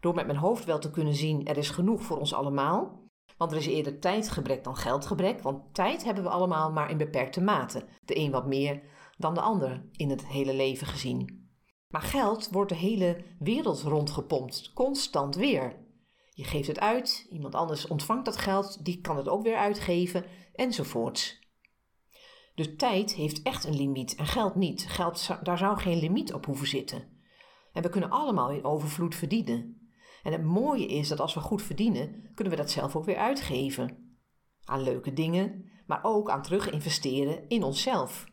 Door 0.00 0.14
met 0.14 0.26
mijn 0.26 0.38
hoofd 0.38 0.64
wel 0.64 0.78
te 0.78 0.90
kunnen 0.90 1.14
zien, 1.14 1.46
er 1.46 1.56
is 1.56 1.70
genoeg 1.70 2.02
voor 2.02 2.18
ons 2.18 2.34
allemaal. 2.34 3.06
Want 3.36 3.52
er 3.52 3.58
is 3.58 3.66
eerder 3.66 3.98
tijdgebrek 3.98 4.64
dan 4.64 4.76
geldgebrek, 4.76 5.42
want 5.42 5.74
tijd 5.74 6.04
hebben 6.04 6.22
we 6.22 6.30
allemaal 6.30 6.72
maar 6.72 6.90
in 6.90 6.96
beperkte 6.96 7.40
mate. 7.40 7.84
De 8.04 8.18
een 8.18 8.30
wat 8.30 8.46
meer 8.46 8.82
dan 9.16 9.34
de 9.34 9.40
ander 9.40 9.88
in 9.92 10.10
het 10.10 10.26
hele 10.26 10.54
leven 10.54 10.86
gezien. 10.86 11.50
Maar 11.88 12.02
geld 12.02 12.48
wordt 12.50 12.70
de 12.70 12.76
hele 12.76 13.24
wereld 13.38 13.82
rondgepompt, 13.82 14.72
constant 14.72 15.34
weer. 15.34 15.76
Je 16.30 16.44
geeft 16.44 16.68
het 16.68 16.80
uit, 16.80 17.26
iemand 17.30 17.54
anders 17.54 17.86
ontvangt 17.86 18.24
dat 18.24 18.36
geld, 18.36 18.84
die 18.84 19.00
kan 19.00 19.16
het 19.16 19.28
ook 19.28 19.42
weer 19.42 19.56
uitgeven, 19.56 20.24
enzovoorts. 20.54 21.38
Dus 22.54 22.76
tijd 22.76 23.14
heeft 23.14 23.42
echt 23.42 23.64
een 23.64 23.76
limiet 23.76 24.14
en 24.14 24.26
geld 24.26 24.54
niet. 24.54 24.86
Geld, 24.88 25.28
daar 25.42 25.58
zou 25.58 25.78
geen 25.78 25.98
limiet 25.98 26.32
op 26.32 26.46
hoeven 26.46 26.66
zitten. 26.66 27.17
En 27.78 27.84
we 27.84 27.90
kunnen 27.90 28.10
allemaal 28.10 28.50
in 28.50 28.64
overvloed 28.64 29.14
verdienen. 29.14 29.90
En 30.22 30.32
het 30.32 30.44
mooie 30.44 30.86
is 30.86 31.08
dat 31.08 31.20
als 31.20 31.34
we 31.34 31.40
goed 31.40 31.62
verdienen, 31.62 32.30
kunnen 32.34 32.54
we 32.54 32.60
dat 32.60 32.70
zelf 32.70 32.96
ook 32.96 33.04
weer 33.04 33.16
uitgeven. 33.16 34.16
Aan 34.64 34.82
leuke 34.82 35.12
dingen, 35.12 35.70
maar 35.86 36.00
ook 36.02 36.30
aan 36.30 36.42
terug 36.42 36.70
investeren 36.70 37.48
in 37.48 37.62
onszelf. 37.62 38.26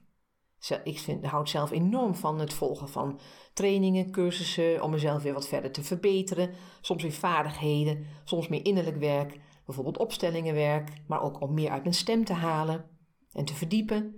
Ik 0.84 1.00
vind, 1.00 1.26
houd 1.26 1.50
zelf 1.50 1.72
enorm 1.72 2.16
van 2.16 2.40
het 2.40 2.54
volgen 2.54 2.90
van 2.90 3.20
trainingen, 3.54 4.12
cursussen, 4.12 4.84
om 4.84 4.92
mezelf 4.92 5.24
weer 5.24 5.34
wat 5.34 5.48
verder 5.48 5.72
te 5.72 5.84
verbeteren. 5.84 6.54
Soms 6.82 7.04
weer 7.04 7.12
vaardigheden, 7.12 8.06
soms 8.24 8.48
meer 8.48 8.66
innerlijk 8.66 8.98
werk, 8.98 9.40
bijvoorbeeld 9.66 9.98
opstellingenwerk, 9.98 10.92
maar 11.08 11.22
ook 11.22 11.42
om 11.42 11.54
meer 11.54 11.70
uit 11.70 11.84
mijn 11.84 11.96
stem 11.96 12.24
te 12.24 12.34
halen 12.34 12.90
en 13.32 13.46
te 13.46 13.54
verdiepen. 13.54 14.16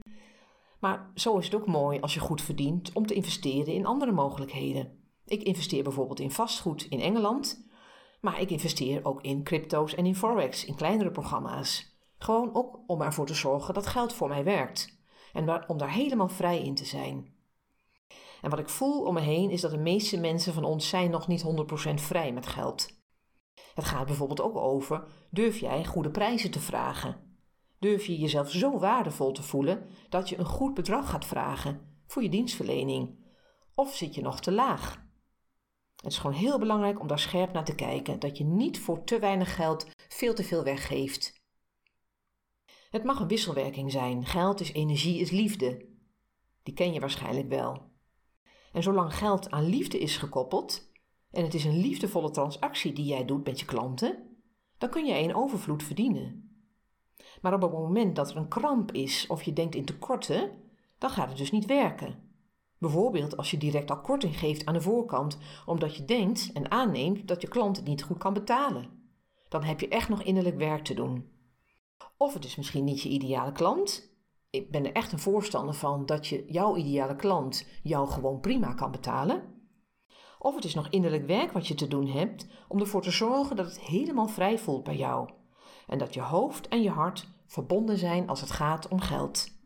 Maar 0.80 1.12
zo 1.16 1.38
is 1.38 1.46
het 1.46 1.56
ook 1.56 1.68
mooi 1.68 2.00
als 2.00 2.14
je 2.14 2.20
goed 2.20 2.42
verdient 2.42 2.94
om 2.94 3.06
te 3.06 3.14
investeren 3.14 3.74
in 3.74 3.86
andere 3.86 4.12
mogelijkheden. 4.12 5.06
Ik 5.28 5.44
investeer 5.44 5.84
bijvoorbeeld 5.84 6.20
in 6.20 6.32
vastgoed 6.32 6.86
in 6.86 7.00
Engeland, 7.00 7.66
maar 8.22 8.42
ik 8.42 8.50
investeer 8.50 9.06
ook 9.06 9.22
in 9.22 9.44
crypto's 9.44 9.96
en 9.96 10.06
in 10.06 10.16
forex, 10.16 10.66
in 10.66 10.76
kleinere 10.76 11.12
programma's. 11.12 11.98
Gewoon 12.18 12.56
ook 12.56 12.80
om 12.88 13.02
ervoor 13.02 13.26
te 13.26 13.34
zorgen 13.34 13.74
dat 13.74 13.88
geld 13.88 14.14
voor 14.14 14.28
mij 14.28 14.44
werkt 14.44 15.00
en 15.34 15.70
om 15.70 15.78
daar 15.78 15.92
helemaal 15.92 16.30
vrij 16.30 16.64
in 16.64 16.76
te 16.76 16.86
zijn. 16.86 17.36
En 18.42 18.50
wat 18.50 18.60
ik 18.60 18.70
voel 18.70 19.04
om 19.04 19.14
me 19.14 19.22
heen 19.22 19.50
is 19.50 19.62
dat 19.62 19.72
de 19.72 19.78
meeste 19.78 20.20
mensen 20.20 20.54
van 20.54 20.64
ons 20.64 20.90
zijn 20.90 21.12
nog 21.12 21.28
niet 21.28 21.44
100% 21.44 21.94
vrij 21.94 22.34
met 22.34 22.48
geld. 22.48 22.88
Het 23.74 23.86
gaat 23.86 24.06
bijvoorbeeld 24.06 24.42
ook 24.42 24.58
over: 24.58 25.08
durf 25.30 25.60
jij 25.60 25.86
goede 25.86 26.12
prijzen 26.12 26.52
te 26.52 26.60
vragen? 26.60 27.28
durf 27.80 28.06
je 28.06 28.18
jezelf 28.18 28.52
zo 28.52 28.80
waardevol 28.80 29.32
te 29.32 29.44
voelen 29.44 29.90
dat 30.10 30.30
je 30.30 30.38
een 30.38 30.46
goed 30.46 30.74
bedrag 30.74 31.10
gaat 31.10 31.26
vragen 31.26 32.02
voor 32.08 32.24
je 32.24 32.30
dienstverlening. 32.30 33.26
Of 33.76 33.96
zit 33.96 34.16
je 34.16 34.22
nog 34.22 34.40
te 34.40 34.52
laag? 34.52 35.06
Het 35.98 36.12
is 36.12 36.18
gewoon 36.18 36.36
heel 36.36 36.60
belangrijk 36.60 37.00
om 37.00 37.08
daar 37.08 37.20
scherp 37.20 37.54
naar 37.54 37.66
te 37.66 37.76
kijken, 37.76 38.20
dat 38.20 38.38
je 38.38 38.44
niet 38.44 38.80
voor 38.80 39.04
te 39.04 39.20
weinig 39.20 39.56
geld 39.56 39.88
veel 40.08 40.34
te 40.34 40.44
veel 40.44 40.64
weggeeft. 40.64 41.42
Het 42.90 43.04
mag 43.04 43.20
een 43.20 43.28
wisselwerking 43.28 43.92
zijn. 43.92 44.26
Geld 44.26 44.60
is 44.60 44.74
energie, 44.74 45.20
is 45.20 45.30
liefde. 45.30 45.86
Die 46.64 46.74
ken 46.74 46.94
je 46.94 47.00
waarschijnlijk 47.00 47.50
wel. 47.50 47.92
En 48.72 48.84
zolang 48.84 49.16
geld 49.16 49.52
aan 49.52 49.70
liefde 49.70 50.00
is 50.00 50.18
gekoppeld, 50.18 50.92
en 51.32 51.44
het 51.44 51.54
is 51.54 51.66
een 51.66 51.80
liefdevolle 51.80 52.32
transactie 52.32 52.94
die 52.94 53.06
jij 53.06 53.26
doet 53.26 53.46
met 53.46 53.60
je 53.60 53.66
klanten, 53.66 54.38
dan 54.78 54.90
kun 54.90 55.06
je 55.06 55.14
in 55.14 55.36
overvloed 55.36 55.84
verdienen. 55.84 56.52
Maar 57.42 57.54
op 57.54 57.62
het 57.62 57.72
moment 57.72 58.16
dat 58.16 58.30
er 58.30 58.38
een 58.38 58.48
kramp 58.48 58.92
is 58.92 59.28
of 59.28 59.44
je 59.44 59.54
denkt 59.54 59.76
in 59.76 59.86
tekorten, 59.86 60.52
dan 60.98 61.10
gaat 61.10 61.30
het 61.30 61.38
dus 61.38 61.52
niet 61.52 61.66
werken. 61.66 62.27
Bijvoorbeeld 62.80 63.38
als 63.38 63.52
je 63.52 63.58
direct 63.58 63.90
al 63.90 64.02
korting 64.02 64.40
geeft 64.40 64.66
aan 64.66 64.74
de 64.74 64.82
voorkant, 64.82 65.38
omdat 65.66 65.96
je 65.96 66.06
denkt 66.06 66.52
en 66.54 66.72
aanneemt 66.72 67.28
dat 67.28 67.42
je 67.42 67.48
klant 67.48 67.78
het 67.78 67.86
niet 67.86 68.04
goed 68.04 68.18
kan 68.18 68.34
betalen. 68.34 68.90
Dan 69.50 69.64
heb 69.64 69.80
je 69.80 69.88
echt 69.88 70.10
nog 70.10 70.24
innerlijk 70.24 70.58
werk 70.58 70.84
te 70.84 70.94
doen. 70.94 71.32
Of 72.18 72.34
het 72.34 72.46
is 72.46 72.56
misschien 72.56 72.84
niet 72.84 73.02
je 73.02 73.10
ideale 73.10 73.52
klant. 73.52 74.16
Ik 74.50 74.72
ben 74.72 74.86
er 74.86 74.92
echt 74.92 75.12
een 75.12 75.20
voorstander 75.20 75.74
van 75.74 76.06
dat 76.06 76.28
je 76.28 76.46
jouw 76.48 76.76
ideale 76.76 77.16
klant 77.16 77.68
jou 77.84 78.08
gewoon 78.10 78.40
prima 78.40 78.74
kan 78.74 78.92
betalen. 78.92 79.56
Of 80.40 80.56
het 80.56 80.66
is 80.66 80.74
nog 80.74 80.88
innerlijk 80.90 81.28
werk 81.28 81.52
wat 81.52 81.68
je 81.68 81.74
te 81.74 81.88
doen 81.88 82.08
hebt 82.08 82.48
om 82.68 82.80
ervoor 82.80 83.02
te 83.02 83.12
zorgen 83.12 83.56
dat 83.56 83.66
het 83.66 83.80
helemaal 83.80 84.28
vrij 84.28 84.60
voelt 84.60 84.84
bij 84.84 84.96
jou. 84.96 85.30
En 85.88 85.98
dat 85.98 86.14
je 86.14 86.22
hoofd 86.22 86.68
en 86.68 86.82
je 86.82 86.90
hart 86.90 87.28
verbonden 87.46 87.98
zijn 87.98 88.28
als 88.28 88.42
het 88.42 88.52
gaat 88.52 88.88
om 88.88 89.00
geld. 89.00 89.57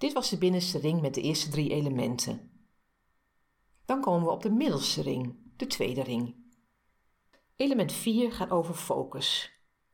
Dit 0.00 0.12
was 0.12 0.30
de 0.30 0.38
binnenste 0.38 0.78
ring 0.78 1.00
met 1.00 1.14
de 1.14 1.20
eerste 1.20 1.50
drie 1.50 1.70
elementen. 1.70 2.50
Dan 3.84 4.00
komen 4.00 4.26
we 4.26 4.32
op 4.32 4.42
de 4.42 4.50
middelste 4.50 5.02
ring, 5.02 5.36
de 5.56 5.66
tweede 5.66 6.02
ring. 6.02 6.34
Element 7.56 7.92
4 7.92 8.32
gaat 8.32 8.50
over 8.50 8.74
focus. 8.74 9.52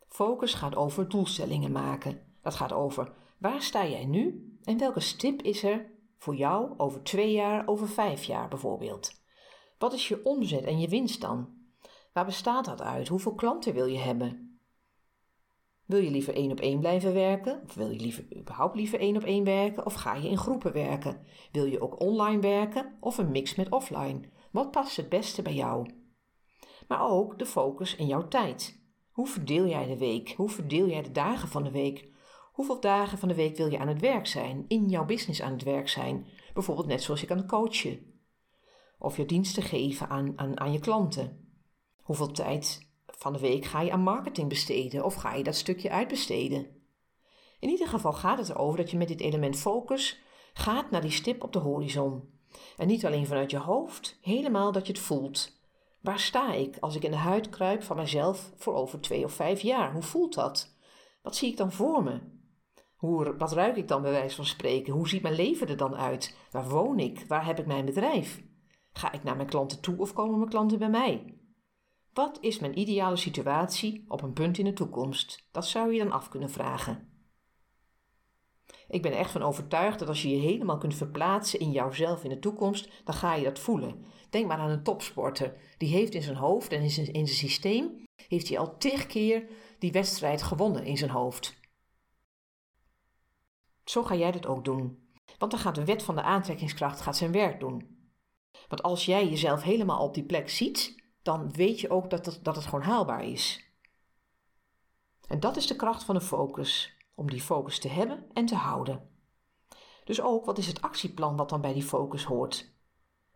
Focus 0.09 0.55
gaat 0.55 0.77
over 0.77 1.09
doelstellingen 1.09 1.73
maken. 1.73 2.37
Dat 2.43 2.55
gaat 2.55 2.73
over 2.73 3.13
waar 3.39 3.63
sta 3.63 3.87
jij 3.87 4.05
nu 4.05 4.57
en 4.63 4.79
welke 4.79 5.01
stip 5.01 5.43
is 5.43 5.63
er 5.63 5.91
voor 6.19 6.37
jou 6.37 6.79
over 6.79 7.03
twee 7.03 7.33
jaar, 7.33 7.69
over 7.69 7.89
vijf 7.89 8.25
jaar 8.25 8.49
bijvoorbeeld. 8.49 9.23
Wat 9.79 9.93
is 9.93 10.09
je 10.09 10.25
omzet 10.25 10.65
en 10.65 10.81
je 10.81 10.89
winst 10.89 11.21
dan? 11.21 11.55
Waar 12.13 12.25
bestaat 12.25 12.65
dat 12.65 12.83
uit? 12.83 13.09
Hoeveel 13.09 13.35
klanten 13.35 13.75
wil 13.75 13.87
je 13.87 13.99
hebben? 13.99 14.46
Wil 15.87 16.01
je 16.01 16.11
liever 16.11 16.35
één 16.35 16.51
op 16.51 16.61
één 16.61 16.81
blijven 16.81 17.13
werken? 17.13 17.63
Of 17.65 17.75
wil 17.75 17.91
je 17.91 18.01
liever 18.01 18.25
überhaupt 18.37 18.75
liever 18.75 19.01
één 19.01 19.17
op 19.17 19.23
één 19.23 19.45
werken? 19.45 19.87
Of 19.87 19.95
ga 19.95 20.15
je 20.15 20.29
in 20.29 20.39
groepen 20.39 20.73
werken? 20.73 21.21
Wil 21.53 21.65
je 21.65 21.81
ook 21.81 22.01
online 22.01 22.41
werken 22.41 22.97
of 23.01 23.19
een 23.19 23.31
mix 23.31 23.55
met 23.55 23.71
offline? 23.71 24.21
Wat 24.51 24.71
past 24.71 24.97
het 24.97 25.09
beste 25.09 25.43
bij 25.43 25.55
jou? 25.55 25.91
Maar 26.89 27.11
ook 27.11 27.39
de 27.39 27.47
focus 27.47 27.97
in 27.97 28.07
jouw 28.07 28.29
tijd. 28.29 28.85
Hoe 29.11 29.27
verdeel 29.27 29.67
jij 29.67 29.87
de 29.87 29.99
week? 29.99 30.35
Hoe 30.37 30.49
verdeel 30.49 30.89
jij 30.89 31.03
de 31.03 31.13
dagen 31.13 31.49
van 31.49 31.63
de 31.63 31.71
week? 31.71 32.09
Hoeveel 32.53 32.81
dagen 32.81 33.19
van 33.19 33.29
de 33.29 33.35
week 33.35 33.57
wil 33.57 33.71
je 33.71 33.79
aan 33.79 33.89
het 33.89 34.01
werk 34.01 34.27
zijn? 34.27 34.65
In 34.69 34.89
jouw 34.89 35.05
business 35.05 35.43
aan 35.43 35.53
het 35.53 35.63
werk 35.63 35.89
zijn? 35.89 36.27
Bijvoorbeeld 36.55 36.87
net 36.87 37.03
zoals 37.03 37.29
aan 37.29 37.37
het 37.37 37.47
coachen. 37.47 38.15
Of 38.99 39.17
je 39.17 39.27
diensten 39.27 39.63
geven 39.63 40.09
aan, 40.09 40.33
aan, 40.37 40.61
aan 40.61 40.73
je 40.73 40.79
klanten. 40.79 41.51
Hoeveel 42.03 42.33
tijd 42.33 42.86
van 43.17 43.33
de 43.33 43.39
week 43.39 43.65
ga 43.65 43.81
je 43.81 43.93
aan 43.93 44.03
marketing 44.03 44.49
besteden 44.49 45.05
of 45.05 45.15
ga 45.15 45.35
je 45.35 45.45
dat 45.45 45.57
stukje 45.57 45.91
uitbesteden? 45.91 46.67
In 47.59 47.69
ieder 47.69 47.89
geval 47.89 48.13
gaat 48.13 48.39
het 48.39 48.49
erover 48.49 48.77
dat 48.77 48.91
je 48.91 48.97
met 48.97 49.09
dit 49.09 49.21
element 49.21 49.57
focus 49.57 50.21
gaat 50.53 50.91
naar 50.91 51.01
die 51.01 51.11
stip 51.11 51.43
op 51.43 51.53
de 51.53 51.59
horizon. 51.59 52.35
En 52.77 52.87
niet 52.87 53.07
alleen 53.07 53.27
vanuit 53.27 53.51
je 53.51 53.59
hoofd, 53.59 54.19
helemaal 54.21 54.73
dat 54.73 54.87
je 54.87 54.93
het 54.93 55.03
voelt. 55.03 55.61
Waar 56.01 56.19
sta 56.19 56.53
ik 56.53 56.77
als 56.81 56.97
ik 56.97 57.05
in 57.05 57.11
de 57.11 57.17
huid 57.17 57.49
kruip 57.49 57.83
van 57.83 57.97
mezelf 57.97 58.53
voor 58.57 58.75
over 58.75 59.01
twee 59.01 59.25
of 59.25 59.33
vijf 59.33 59.61
jaar? 59.61 59.93
Hoe 59.93 60.03
voelt 60.03 60.35
dat? 60.35 60.75
Wat 61.23 61.37
zie 61.37 61.51
ik 61.51 61.57
dan 61.57 61.73
voor 61.73 62.03
me? 62.03 62.21
Hoe, 62.97 63.37
wat 63.37 63.53
ruik 63.53 63.77
ik 63.77 63.89
dan 63.89 64.03
bij 64.03 64.11
wijze 64.11 64.37
van 64.37 64.47
spreken? 64.47 64.93
Hoe 64.93 65.09
ziet 65.09 65.23
mijn 65.23 65.35
leven 65.35 65.69
er 65.69 65.77
dan 65.77 65.97
uit? 65.97 66.37
Waar 66.51 66.69
woon 66.69 66.99
ik? 66.99 67.25
Waar 67.29 67.47
heb 67.47 67.59
ik 67.59 67.67
mijn 67.67 67.85
bedrijf? 67.85 68.43
Ga 68.93 69.13
ik 69.13 69.23
naar 69.23 69.37
mijn 69.37 69.49
klanten 69.49 69.81
toe 69.81 69.99
of 69.99 70.13
komen 70.13 70.39
mijn 70.39 70.51
klanten 70.51 70.79
bij 70.79 70.91
mij? 70.91 71.35
Wat 72.17 72.39
is 72.41 72.59
mijn 72.59 72.79
ideale 72.79 73.17
situatie 73.17 74.05
op 74.09 74.23
een 74.23 74.33
punt 74.33 74.59
in 74.59 74.65
de 74.65 74.73
toekomst? 74.73 75.49
Dat 75.53 75.67
zou 75.67 75.93
je 75.93 75.99
dan 75.99 76.13
af 76.13 76.29
kunnen 76.29 76.51
vragen. 76.51 77.11
Ik 78.89 79.03
ben 79.03 79.13
echt 79.13 79.31
van 79.31 79.43
overtuigd 79.43 79.99
dat 79.99 80.09
als 80.09 80.23
je 80.23 80.31
je 80.31 80.37
helemaal 80.37 80.79
kunt 80.79 80.95
verplaatsen 80.95 81.61
in 81.61 81.71
jouzelf 81.71 82.25
in 82.25 82.31
de 82.31 82.39
toekomst, 82.39 83.05
dan 83.05 83.15
ga 83.15 83.35
je 83.35 83.45
dat 83.45 83.59
voelen. 83.59 84.05
Denk 84.31 84.47
maar 84.47 84.59
aan 84.59 84.71
een 84.71 84.83
topsporter. 84.83 85.57
Die 85.79 85.89
heeft 85.89 86.15
in 86.15 86.23
zijn 86.23 86.37
hoofd 86.37 86.73
en 86.73 86.83
in 86.83 86.91
zijn, 86.91 87.07
in 87.07 87.27
zijn 87.27 87.39
systeem, 87.39 88.05
heeft 88.29 88.49
hij 88.49 88.59
al 88.59 88.77
tig 88.77 89.07
keer 89.07 89.49
die 89.79 89.93
wedstrijd 89.93 90.43
gewonnen 90.43 90.85
in 90.85 90.97
zijn 90.97 91.11
hoofd. 91.11 91.61
Zo 93.85 94.03
ga 94.03 94.15
jij 94.15 94.31
dat 94.31 94.47
ook 94.47 94.65
doen. 94.65 95.11
Want 95.39 95.51
dan 95.51 95.61
gaat 95.61 95.75
de 95.75 95.85
wet 95.85 96.03
van 96.03 96.15
de 96.15 96.23
aantrekkingskracht 96.23 97.01
gaat 97.01 97.17
zijn 97.17 97.33
werk 97.33 97.61
doen. 97.61 98.09
Want 98.69 98.83
als 98.83 99.05
jij 99.05 99.29
jezelf 99.29 99.63
helemaal 99.63 100.03
op 100.03 100.15
die 100.15 100.25
plek 100.25 100.51
ziet, 100.51 101.05
dan 101.27 101.53
weet 101.53 101.81
je 101.81 101.91
ook 101.91 102.11
dat 102.11 102.27
het, 102.27 102.45
dat 102.45 102.57
het 102.57 102.65
gewoon 102.65 102.85
haalbaar 102.85 103.25
is. 103.25 103.71
En 105.29 105.41
dat 105.41 105.57
is 105.57 105.67
de 105.67 105.77
kracht 105.77 106.05
van 106.05 106.15
de 106.15 106.21
focus 106.21 106.97
om 107.15 107.31
die 107.31 107.41
focus 107.41 107.79
te 107.79 107.89
hebben 107.89 108.27
en 108.33 108.47
te 108.47 108.55
houden. 108.55 109.11
Dus 110.05 110.21
ook 110.21 110.45
wat 110.45 110.59
is 110.59 110.67
het 110.67 110.83
actieplan 110.83 111.37
wat 111.37 111.49
dan 111.49 111.61
bij 111.61 111.73
die 111.73 111.83
focus 111.83 112.25
hoort? 112.25 112.75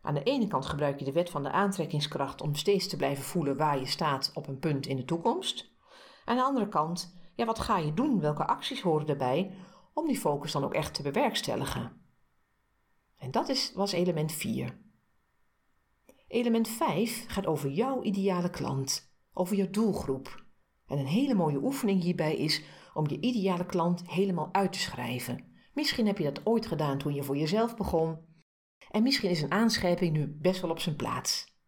Aan 0.01 0.13
de 0.13 0.23
ene 0.23 0.47
kant 0.47 0.65
gebruik 0.65 0.99
je 0.99 1.05
de 1.05 1.11
wet 1.11 1.29
van 1.29 1.43
de 1.43 1.51
aantrekkingskracht 1.51 2.41
om 2.41 2.55
steeds 2.55 2.87
te 2.87 2.97
blijven 2.97 3.23
voelen 3.23 3.57
waar 3.57 3.79
je 3.79 3.85
staat 3.85 4.31
op 4.33 4.47
een 4.47 4.59
punt 4.59 4.85
in 4.85 4.95
de 4.95 5.05
toekomst. 5.05 5.71
Aan 6.25 6.35
de 6.35 6.43
andere 6.43 6.67
kant, 6.67 7.15
ja, 7.35 7.45
wat 7.45 7.59
ga 7.59 7.77
je 7.77 7.93
doen? 7.93 8.19
Welke 8.19 8.47
acties 8.47 8.81
horen 8.81 9.07
erbij 9.07 9.55
om 9.93 10.07
die 10.07 10.19
focus 10.19 10.51
dan 10.51 10.63
ook 10.63 10.73
echt 10.73 10.93
te 10.93 11.01
bewerkstelligen? 11.01 12.01
En 13.17 13.31
dat 13.31 13.49
is, 13.49 13.73
was 13.73 13.91
element 13.91 14.31
4. 14.31 14.79
Element 16.31 16.67
5 16.67 17.25
gaat 17.27 17.45
over 17.45 17.69
jouw 17.69 18.03
ideale 18.03 18.49
klant, 18.49 19.13
over 19.33 19.55
je 19.55 19.69
doelgroep. 19.69 20.45
En 20.87 20.97
een 20.97 21.05
hele 21.05 21.33
mooie 21.33 21.63
oefening 21.63 22.01
hierbij 22.01 22.35
is 22.35 22.63
om 22.93 23.09
je 23.09 23.19
ideale 23.19 23.65
klant 23.65 24.09
helemaal 24.09 24.49
uit 24.51 24.73
te 24.73 24.79
schrijven. 24.79 25.45
Misschien 25.73 26.05
heb 26.05 26.17
je 26.17 26.23
dat 26.23 26.45
ooit 26.45 26.65
gedaan 26.65 26.97
toen 26.97 27.13
je 27.13 27.23
voor 27.23 27.37
jezelf 27.37 27.75
begon. 27.75 28.17
En 28.91 29.03
misschien 29.03 29.29
is 29.29 29.41
een 29.41 29.51
aanschrijving 29.51 30.13
nu 30.13 30.27
best 30.27 30.61
wel 30.61 30.71
op 30.71 30.79
zijn 30.79 30.95
plaats. 30.95 31.59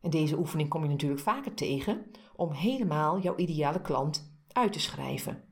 En 0.00 0.10
deze 0.10 0.38
oefening 0.38 0.68
kom 0.68 0.82
je 0.82 0.88
natuurlijk 0.88 1.20
vaker 1.20 1.54
tegen 1.54 2.10
om 2.34 2.52
helemaal 2.52 3.20
jouw 3.20 3.36
ideale 3.36 3.80
klant 3.80 4.36
uit 4.48 4.72
te 4.72 4.80
schrijven. 4.80 5.44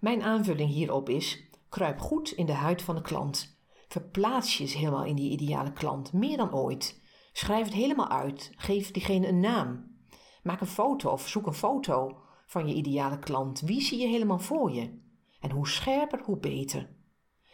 Mijn 0.00 0.22
aanvulling 0.22 0.70
hierop 0.70 1.08
is: 1.08 1.50
kruip 1.68 2.00
goed 2.00 2.30
in 2.30 2.46
de 2.46 2.52
huid 2.52 2.82
van 2.82 2.94
de 2.94 3.02
klant. 3.02 3.55
Verplaats 3.88 4.56
je 4.56 4.62
eens 4.62 4.74
helemaal 4.74 5.04
in 5.04 5.16
die 5.16 5.30
ideale 5.30 5.72
klant, 5.72 6.12
meer 6.12 6.36
dan 6.36 6.54
ooit. 6.54 7.00
Schrijf 7.32 7.64
het 7.64 7.74
helemaal 7.74 8.08
uit. 8.08 8.52
Geef 8.56 8.90
diegene 8.90 9.28
een 9.28 9.40
naam. 9.40 9.96
Maak 10.42 10.60
een 10.60 10.66
foto 10.66 11.10
of 11.10 11.28
zoek 11.28 11.46
een 11.46 11.54
foto 11.54 12.20
van 12.46 12.68
je 12.68 12.74
ideale 12.74 13.18
klant. 13.18 13.60
Wie 13.60 13.80
zie 13.80 13.98
je 13.98 14.06
helemaal 14.06 14.38
voor 14.38 14.72
je? 14.72 15.04
En 15.40 15.50
hoe 15.50 15.68
scherper, 15.68 16.20
hoe 16.24 16.38
beter. 16.38 16.94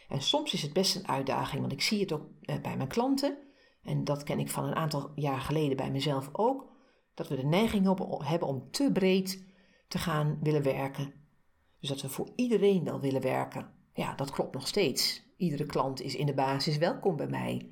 En 0.09 0.23
soms 0.23 0.53
is 0.53 0.63
het 0.63 0.73
best 0.73 0.97
een 0.97 1.09
uitdaging, 1.09 1.61
want 1.61 1.73
ik 1.73 1.83
zie 1.83 2.01
het 2.01 2.13
ook 2.13 2.27
eh, 2.41 2.61
bij 2.61 2.77
mijn 2.77 2.89
klanten. 2.89 3.39
En 3.83 4.05
dat 4.05 4.23
ken 4.23 4.39
ik 4.39 4.51
van 4.51 4.65
een 4.65 4.75
aantal 4.75 5.13
jaar 5.15 5.41
geleden 5.41 5.77
bij 5.77 5.91
mezelf 5.91 6.29
ook. 6.33 6.71
Dat 7.15 7.29
we 7.29 7.37
de 7.37 7.45
neiging 7.47 7.87
hebben 8.19 8.49
om 8.49 8.71
te 8.71 8.91
breed 8.93 9.45
te 9.89 9.99
gaan 9.99 10.39
willen 10.43 10.63
werken. 10.63 11.13
Dus 11.81 11.89
dat 11.89 12.01
we 12.01 12.09
voor 12.09 12.33
iedereen 12.37 12.85
wel 12.85 13.01
willen 13.01 13.23
werken. 13.23 13.71
Ja, 13.95 14.15
dat 14.15 14.31
klopt 14.31 14.55
nog 14.55 14.67
steeds. 14.67 15.23
Iedere 15.43 15.67
klant 15.67 16.01
is 16.01 16.15
in 16.15 16.27
de 16.27 16.35
basis 16.35 16.77
welkom 16.77 17.17
bij 17.17 17.27
mij. 17.27 17.69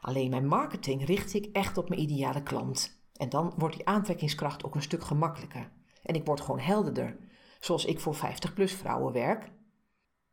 Alleen 0.00 0.30
mijn 0.30 0.46
marketing 0.46 1.06
richt 1.06 1.34
ik 1.34 1.48
echt 1.52 1.78
op 1.78 1.88
mijn 1.88 2.00
ideale 2.00 2.42
klant. 2.42 3.02
En 3.16 3.28
dan 3.28 3.52
wordt 3.56 3.76
die 3.76 3.86
aantrekkingskracht 3.86 4.64
ook 4.64 4.74
een 4.74 4.82
stuk 4.82 5.02
gemakkelijker. 5.02 5.72
En 6.02 6.14
ik 6.14 6.26
word 6.26 6.40
gewoon 6.40 6.60
helderder, 6.60 7.16
zoals 7.60 7.84
ik 7.84 8.00
voor 8.00 8.16
50-plus 8.16 8.72
vrouwen 8.72 9.12
werk. 9.12 9.52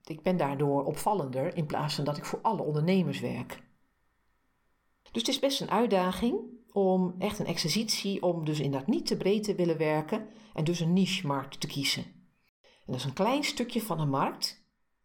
Ik 0.03 0.21
ben 0.21 0.37
daardoor 0.37 0.85
opvallender 0.85 1.55
in 1.55 1.65
plaats 1.65 1.95
van 1.95 2.03
dat 2.03 2.17
ik 2.17 2.25
voor 2.25 2.39
alle 2.41 2.61
ondernemers 2.61 3.19
werk. 3.19 3.63
Dus 5.11 5.21
het 5.21 5.27
is 5.27 5.39
best 5.39 5.61
een 5.61 5.71
uitdaging 5.71 6.39
om 6.71 7.15
echt 7.19 7.39
een 7.39 7.45
exercitie, 7.45 8.23
om 8.23 8.45
dus 8.45 8.59
inderdaad 8.59 8.87
niet 8.87 9.05
te 9.05 9.17
breed 9.17 9.43
te 9.43 9.55
willen 9.55 9.77
werken 9.77 10.27
en 10.53 10.63
dus 10.63 10.79
een 10.79 10.93
niche-markt 10.93 11.59
te 11.59 11.67
kiezen. 11.67 12.03
En 12.61 12.85
dat 12.85 12.95
is 12.95 13.05
een 13.05 13.13
klein 13.13 13.43
stukje 13.43 13.81
van 13.81 13.99
een 13.99 14.09
markt 14.09 14.58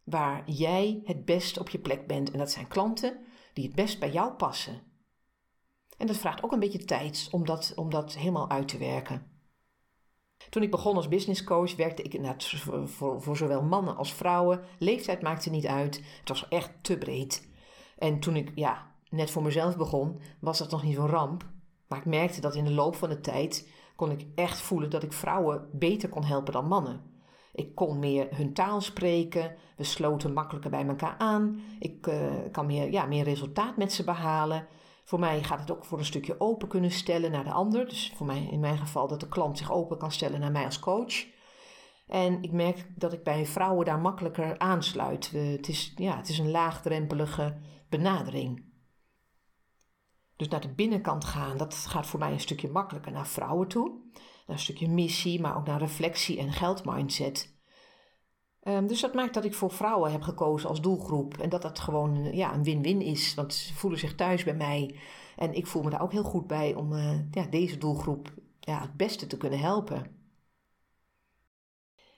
waar 0.05 0.49
jij 0.49 1.01
het 1.03 1.25
best 1.25 1.59
op 1.59 1.69
je 1.69 1.79
plek 1.79 2.07
bent. 2.07 2.31
En 2.31 2.37
dat 2.37 2.51
zijn 2.51 2.67
klanten 2.67 3.25
die 3.53 3.65
het 3.65 3.75
best 3.75 3.99
bij 3.99 4.11
jou 4.11 4.33
passen. 4.33 4.81
En 5.97 6.07
dat 6.07 6.17
vraagt 6.17 6.43
ook 6.43 6.51
een 6.51 6.59
beetje 6.59 6.85
tijd 6.85 7.27
om 7.31 7.45
dat, 7.45 7.73
om 7.75 7.89
dat 7.89 8.15
helemaal 8.15 8.49
uit 8.49 8.67
te 8.67 8.77
werken. 8.77 9.33
Toen 10.49 10.63
ik 10.63 10.71
begon 10.71 10.95
als 10.95 11.07
businesscoach 11.07 11.75
werkte 11.75 12.01
ik 12.01 12.35
voor, 12.85 13.21
voor 13.21 13.37
zowel 13.37 13.63
mannen 13.63 13.95
als 13.95 14.13
vrouwen. 14.13 14.63
Leeftijd 14.79 15.21
maakte 15.21 15.49
niet 15.49 15.67
uit. 15.67 16.01
Het 16.19 16.29
was 16.29 16.47
echt 16.47 16.71
te 16.81 16.97
breed. 16.97 17.49
En 17.97 18.19
toen 18.19 18.35
ik 18.35 18.51
ja, 18.55 18.95
net 19.09 19.31
voor 19.31 19.43
mezelf 19.43 19.77
begon, 19.77 20.19
was 20.39 20.57
dat 20.57 20.71
nog 20.71 20.83
niet 20.83 20.95
zo'n 20.95 21.07
ramp. 21.07 21.49
Maar 21.87 21.99
ik 21.99 22.05
merkte 22.05 22.41
dat 22.41 22.55
in 22.55 22.63
de 22.63 22.73
loop 22.73 22.95
van 22.95 23.09
de 23.09 23.21
tijd 23.21 23.69
kon 23.95 24.11
ik 24.11 24.27
echt 24.35 24.61
voelen 24.61 24.89
dat 24.89 25.03
ik 25.03 25.13
vrouwen 25.13 25.69
beter 25.71 26.09
kon 26.09 26.23
helpen 26.23 26.53
dan 26.53 26.67
mannen. 26.67 27.14
Ik 27.55 27.75
kon 27.75 27.99
meer 27.99 28.27
hun 28.35 28.53
taal 28.53 28.81
spreken, 28.81 29.55
we 29.77 29.83
sloten 29.83 30.33
makkelijker 30.33 30.69
bij 30.69 30.87
elkaar 30.87 31.15
aan, 31.17 31.61
ik 31.79 32.07
uh, 32.07 32.15
kan 32.51 32.65
meer, 32.65 32.91
ja, 32.91 33.05
meer 33.05 33.23
resultaat 33.23 33.77
met 33.77 33.93
ze 33.93 34.03
behalen. 34.03 34.67
Voor 35.03 35.19
mij 35.19 35.43
gaat 35.43 35.59
het 35.59 35.71
ook 35.71 35.85
voor 35.85 35.97
een 35.97 36.05
stukje 36.05 36.39
open 36.39 36.67
kunnen 36.67 36.91
stellen 36.91 37.31
naar 37.31 37.43
de 37.43 37.51
ander. 37.51 37.85
Dus 37.87 38.13
voor 38.15 38.25
mij, 38.25 38.47
in 38.51 38.59
mijn 38.59 38.77
geval, 38.77 39.07
dat 39.07 39.19
de 39.19 39.27
klant 39.27 39.57
zich 39.57 39.71
open 39.71 39.97
kan 39.97 40.11
stellen 40.11 40.39
naar 40.39 40.51
mij 40.51 40.65
als 40.65 40.79
coach. 40.79 41.25
En 42.07 42.43
ik 42.43 42.51
merk 42.51 42.87
dat 42.95 43.13
ik 43.13 43.23
bij 43.23 43.45
vrouwen 43.45 43.85
daar 43.85 43.99
makkelijker 43.99 44.57
aansluit. 44.57 45.31
het, 45.31 45.67
is, 45.67 45.93
ja, 45.95 46.17
het 46.17 46.29
is 46.29 46.39
een 46.39 46.51
laagdrempelige 46.51 47.57
benadering. 47.89 48.73
Dus 50.35 50.47
naar 50.47 50.61
de 50.61 50.73
binnenkant 50.73 51.25
gaan, 51.25 51.57
dat 51.57 51.75
gaat 51.75 52.07
voor 52.07 52.19
mij 52.19 52.31
een 52.31 52.39
stukje 52.39 52.69
makkelijker 52.69 53.11
naar 53.11 53.27
vrouwen 53.27 53.67
toe. 53.67 54.01
Naar 54.45 54.55
een 54.55 54.61
stukje 54.61 54.89
missie, 54.89 55.41
maar 55.41 55.57
ook 55.57 55.65
naar 55.65 55.79
reflectie 55.79 56.39
en 56.39 56.51
geldmindset. 56.51 57.53
Um, 58.63 58.87
dus 58.87 59.01
dat 59.01 59.13
maakt 59.13 59.33
dat 59.33 59.45
ik 59.45 59.53
voor 59.53 59.71
vrouwen 59.71 60.11
heb 60.11 60.21
gekozen 60.21 60.69
als 60.69 60.81
doelgroep. 60.81 61.37
En 61.37 61.49
dat 61.49 61.61
dat 61.61 61.79
gewoon 61.79 62.33
ja, 62.33 62.53
een 62.53 62.63
win-win 62.63 63.01
is. 63.01 63.33
Want 63.33 63.53
ze 63.53 63.73
voelen 63.73 63.99
zich 63.99 64.15
thuis 64.15 64.43
bij 64.43 64.55
mij. 64.55 64.99
En 65.35 65.53
ik 65.53 65.67
voel 65.67 65.83
me 65.83 65.89
daar 65.89 66.01
ook 66.01 66.11
heel 66.11 66.23
goed 66.23 66.47
bij 66.47 66.73
om 66.75 66.93
uh, 66.93 67.19
ja, 67.31 67.45
deze 67.45 67.77
doelgroep 67.77 68.33
ja, 68.59 68.81
het 68.81 68.97
beste 68.97 69.27
te 69.27 69.37
kunnen 69.37 69.59
helpen. 69.59 70.15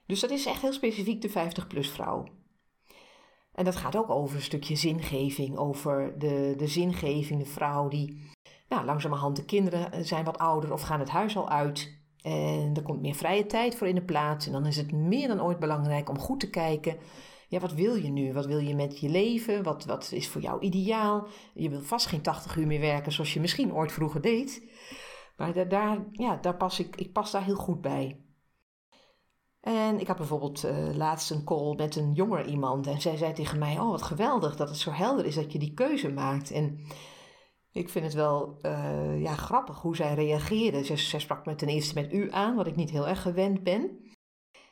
Dus 0.06 0.20
dat 0.20 0.30
is 0.30 0.46
echt 0.46 0.62
heel 0.62 0.74
specifiek 0.74 1.22
de 1.22 1.30
50-plus 1.30 1.90
vrouw. 1.90 2.28
En 3.52 3.66
dat 3.66 3.76
gaat 3.76 3.96
ook 3.96 4.10
over 4.10 4.36
een 4.36 4.42
stukje 4.42 4.76
zingeving, 4.76 5.58
over 5.58 6.20
de, 6.20 6.54
de 6.58 6.68
zingeving, 6.68 7.40
de 7.40 7.50
vrouw 7.50 7.88
die 7.88 8.32
nou, 8.70 8.86
langzamerhand 8.86 9.36
de 9.36 9.46
kinderen 9.46 10.06
zijn 10.06 10.26
wat 10.26 10.38
ouder 10.38 10.74
of 10.74 10.82
gaan 10.82 11.00
het 11.00 11.10
huis 11.10 11.38
al 11.38 11.50
uit. 11.50 11.97
En 12.28 12.72
er 12.76 12.82
komt 12.82 13.02
meer 13.02 13.16
vrije 13.16 13.46
tijd 13.46 13.76
voor 13.76 13.88
in 13.88 13.96
de 13.96 14.02
plaats. 14.02 14.46
En 14.46 14.52
dan 14.52 14.66
is 14.66 14.78
het 14.78 14.92
meer 14.92 15.28
dan 15.28 15.42
ooit 15.42 15.60
belangrijk 15.60 16.10
om 16.10 16.20
goed 16.20 16.40
te 16.40 16.50
kijken. 16.50 16.98
Ja, 17.48 17.60
wat 17.60 17.74
wil 17.74 17.96
je 17.96 18.10
nu? 18.10 18.34
Wat 18.34 18.46
wil 18.46 18.58
je 18.58 18.76
met 18.76 19.00
je 19.00 19.10
leven? 19.10 19.64
Wat, 19.64 19.86
wat 19.86 20.12
is 20.12 20.30
voor 20.30 20.42
jou 20.42 20.62
ideaal? 20.62 21.28
Je 21.54 21.70
wil 21.70 21.82
vast 21.82 22.06
geen 22.06 22.22
80 22.22 22.56
uur 22.56 22.68
meer 22.68 22.80
werken 22.80 23.12
zoals 23.12 23.34
je 23.34 23.40
misschien 23.40 23.74
ooit 23.74 23.92
vroeger 23.92 24.22
deed. 24.22 24.64
Maar 25.38 25.54
daar, 25.54 25.70
daar, 25.70 26.06
ja, 26.12 26.36
daar 26.36 26.58
pas 26.58 26.80
ik, 26.80 26.96
ik 26.96 27.14
pas 27.14 27.32
daar 27.32 27.44
heel 27.44 27.56
goed 27.56 27.82
bij. 27.82 28.22
En 29.62 30.00
ik 30.00 30.08
had 30.08 30.18
bijvoorbeeld 30.18 30.66
uh, 30.66 30.96
laatst 30.96 31.32
een 31.32 31.44
call 31.44 31.76
met 31.76 31.96
een 31.96 32.14
jonger 32.14 32.46
iemand. 32.46 32.88
En 32.88 33.02
zij 33.02 33.18
zei 33.18 33.34
tegen 33.34 33.60
mij: 33.60 33.80
Oh, 33.80 33.90
wat 33.90 34.02
geweldig 34.02 34.56
dat 34.56 34.70
het 34.70 34.78
zo 34.78 34.92
helder 34.92 35.26
is 35.26 35.36
dat 35.36 35.52
je 35.52 35.60
die 35.60 35.74
keuze 35.74 36.10
maakt. 36.10 36.52
En 36.52 36.80
ik 37.78 37.90
vind 37.90 38.06
het 38.06 38.14
wel 38.14 38.58
uh, 38.62 39.22
ja, 39.22 39.36
grappig 39.36 39.82
hoe 39.82 39.96
zij 39.96 40.14
reageerde. 40.14 40.84
Zij, 40.84 40.98
zij, 40.98 41.20
sprak 41.20 41.46
me 41.46 41.56
ten 41.56 41.68
eerste 41.68 41.94
met 41.94 42.14
u 42.14 42.32
aan, 42.32 42.56
wat 42.56 42.68
ik 42.68 42.76
niet 42.76 42.90
heel 42.90 43.08
erg 43.08 43.22
gewend 43.22 43.64
ben. 43.64 44.06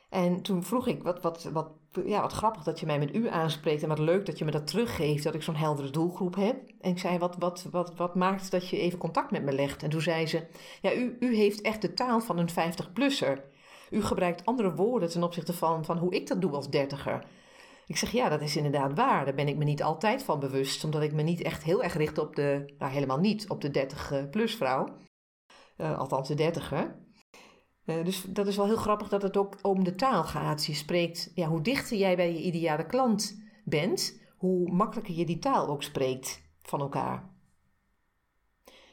En 0.08 0.42
toen 0.42 0.62
vroeg 0.62 0.86
ik: 0.86 1.02
wat, 1.02 1.22
wat, 1.22 1.44
wat, 1.52 1.70
ja, 2.04 2.20
wat 2.20 2.32
grappig 2.32 2.62
dat 2.62 2.80
je 2.80 2.86
mij 2.86 2.98
met 2.98 3.14
u 3.14 3.28
aanspreekt. 3.28 3.82
En 3.82 3.88
wat 3.88 3.98
leuk 3.98 4.26
dat 4.26 4.38
je 4.38 4.44
me 4.44 4.50
dat 4.50 4.66
teruggeeft, 4.66 5.24
dat 5.24 5.34
ik 5.34 5.42
zo'n 5.42 5.56
heldere 5.56 5.90
doelgroep 5.90 6.34
heb. 6.34 6.56
En 6.80 6.90
ik 6.90 6.98
zei: 6.98 7.18
wat, 7.18 7.36
wat, 7.38 7.66
wat, 7.70 7.96
wat 7.96 8.14
maakt 8.14 8.50
dat 8.50 8.68
je 8.68 8.78
even 8.78 8.98
contact 8.98 9.30
met 9.30 9.42
me 9.42 9.52
legt? 9.52 9.82
En 9.82 9.90
toen 9.90 10.00
zei 10.00 10.26
ze: 10.26 10.46
Ja, 10.82 10.94
u, 10.94 11.16
u 11.20 11.36
heeft 11.36 11.60
echt 11.60 11.82
de 11.82 11.94
taal 11.94 12.20
van 12.20 12.38
een 12.38 12.50
50-plusser. 12.50 13.54
U 13.90 14.02
gebruikt 14.02 14.46
andere 14.46 14.74
woorden 14.74 15.08
ten 15.08 15.22
opzichte 15.22 15.52
van, 15.52 15.84
van 15.84 15.98
hoe 15.98 16.14
ik 16.14 16.26
dat 16.26 16.40
doe 16.40 16.52
als 16.52 16.70
dertiger. 16.70 17.26
Ik 17.86 17.96
zeg 17.96 18.10
ja, 18.10 18.28
dat 18.28 18.40
is 18.40 18.56
inderdaad 18.56 18.94
waar. 18.94 19.24
Daar 19.24 19.34
ben 19.34 19.48
ik 19.48 19.56
me 19.56 19.64
niet 19.64 19.82
altijd 19.82 20.22
van 20.22 20.40
bewust, 20.40 20.84
omdat 20.84 21.02
ik 21.02 21.12
me 21.12 21.22
niet 21.22 21.42
echt 21.42 21.62
heel 21.62 21.82
erg 21.82 21.94
richt 21.94 22.18
op 22.18 22.36
de, 22.36 22.74
nou 22.78 22.92
helemaal 22.92 23.18
niet, 23.18 23.48
op 23.48 23.60
de 23.60 23.88
30-plus 23.88 24.54
vrouw. 24.54 24.96
Uh, 25.76 25.98
althans 25.98 26.28
de 26.28 26.34
dertiger. 26.34 27.04
Uh, 27.84 28.04
dus 28.04 28.22
dat 28.22 28.46
is 28.46 28.56
wel 28.56 28.66
heel 28.66 28.76
grappig 28.76 29.08
dat 29.08 29.22
het 29.22 29.36
ook 29.36 29.58
om 29.62 29.84
de 29.84 29.94
taal 29.94 30.24
gaat. 30.24 30.64
Je 30.64 30.74
spreekt, 30.74 31.30
ja, 31.34 31.48
hoe 31.48 31.60
dichter 31.60 31.96
jij 31.96 32.16
bij 32.16 32.32
je 32.32 32.42
ideale 32.42 32.86
klant 32.86 33.42
bent, 33.64 34.20
hoe 34.36 34.72
makkelijker 34.72 35.14
je 35.14 35.26
die 35.26 35.38
taal 35.38 35.68
ook 35.68 35.82
spreekt 35.82 36.42
van 36.62 36.80
elkaar. 36.80 37.34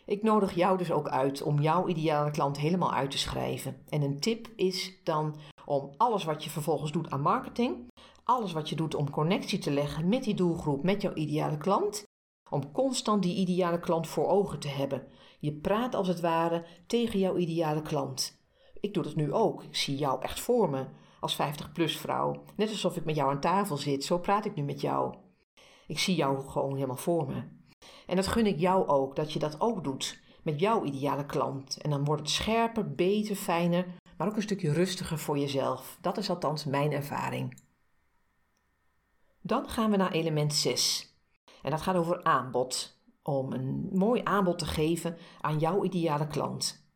Ik 0.05 0.23
nodig 0.23 0.55
jou 0.55 0.77
dus 0.77 0.91
ook 0.91 1.09
uit 1.09 1.41
om 1.41 1.61
jouw 1.61 1.87
ideale 1.87 2.31
klant 2.31 2.57
helemaal 2.57 2.93
uit 2.93 3.11
te 3.11 3.17
schrijven. 3.17 3.83
En 3.89 4.01
een 4.01 4.19
tip 4.19 4.47
is 4.55 4.99
dan 5.03 5.35
om 5.65 5.93
alles 5.97 6.23
wat 6.23 6.43
je 6.43 6.49
vervolgens 6.49 6.91
doet 6.91 7.09
aan 7.09 7.21
marketing, 7.21 7.87
alles 8.23 8.51
wat 8.51 8.69
je 8.69 8.75
doet 8.75 8.95
om 8.95 9.09
connectie 9.09 9.59
te 9.59 9.71
leggen 9.71 10.09
met 10.09 10.23
die 10.23 10.33
doelgroep, 10.33 10.83
met 10.83 11.01
jouw 11.01 11.13
ideale 11.13 11.57
klant, 11.57 12.03
om 12.49 12.71
constant 12.71 13.23
die 13.23 13.35
ideale 13.35 13.79
klant 13.79 14.07
voor 14.07 14.27
ogen 14.27 14.59
te 14.59 14.67
hebben. 14.67 15.07
Je 15.39 15.53
praat 15.53 15.95
als 15.95 16.07
het 16.07 16.19
ware 16.19 16.65
tegen 16.87 17.19
jouw 17.19 17.37
ideale 17.37 17.81
klant. 17.81 18.41
Ik 18.79 18.93
doe 18.93 19.03
dat 19.03 19.15
nu 19.15 19.33
ook. 19.33 19.63
Ik 19.63 19.75
zie 19.75 19.95
jou 19.95 20.21
echt 20.21 20.39
voor 20.39 20.69
me 20.69 20.85
als 21.19 21.37
50-plus 21.41 21.97
vrouw. 21.97 22.43
Net 22.55 22.69
alsof 22.69 22.95
ik 22.95 23.05
met 23.05 23.15
jou 23.15 23.31
aan 23.31 23.39
tafel 23.39 23.77
zit. 23.77 24.03
Zo 24.03 24.19
praat 24.19 24.45
ik 24.45 24.55
nu 24.55 24.63
met 24.63 24.81
jou. 24.81 25.15
Ik 25.87 25.99
zie 25.99 26.15
jou 26.15 26.49
gewoon 26.49 26.73
helemaal 26.73 26.95
voor 26.95 27.27
me. 27.27 27.43
En 28.07 28.15
dat 28.15 28.27
gun 28.27 28.45
ik 28.45 28.59
jou 28.59 28.87
ook, 28.87 29.15
dat 29.15 29.33
je 29.33 29.39
dat 29.39 29.61
ook 29.61 29.83
doet 29.83 30.21
met 30.43 30.59
jouw 30.59 30.83
ideale 30.83 31.25
klant. 31.25 31.77
En 31.81 31.89
dan 31.89 32.03
wordt 32.03 32.21
het 32.21 32.31
scherper, 32.31 32.95
beter, 32.95 33.35
fijner, 33.35 33.85
maar 34.17 34.27
ook 34.27 34.35
een 34.35 34.41
stukje 34.41 34.73
rustiger 34.73 35.17
voor 35.17 35.37
jezelf. 35.37 35.97
Dat 36.01 36.17
is 36.17 36.29
althans 36.29 36.65
mijn 36.65 36.91
ervaring. 36.91 37.62
Dan 39.45 39.69
gaan 39.69 39.91
we 39.91 39.97
naar 39.97 40.11
element 40.11 40.53
6. 40.53 41.15
En 41.61 41.71
dat 41.71 41.81
gaat 41.81 41.95
over 41.95 42.23
aanbod. 42.23 43.01
Om 43.23 43.53
een 43.53 43.89
mooi 43.91 44.21
aanbod 44.23 44.59
te 44.59 44.65
geven 44.65 45.17
aan 45.41 45.59
jouw 45.59 45.83
ideale 45.83 46.27
klant. 46.27 46.87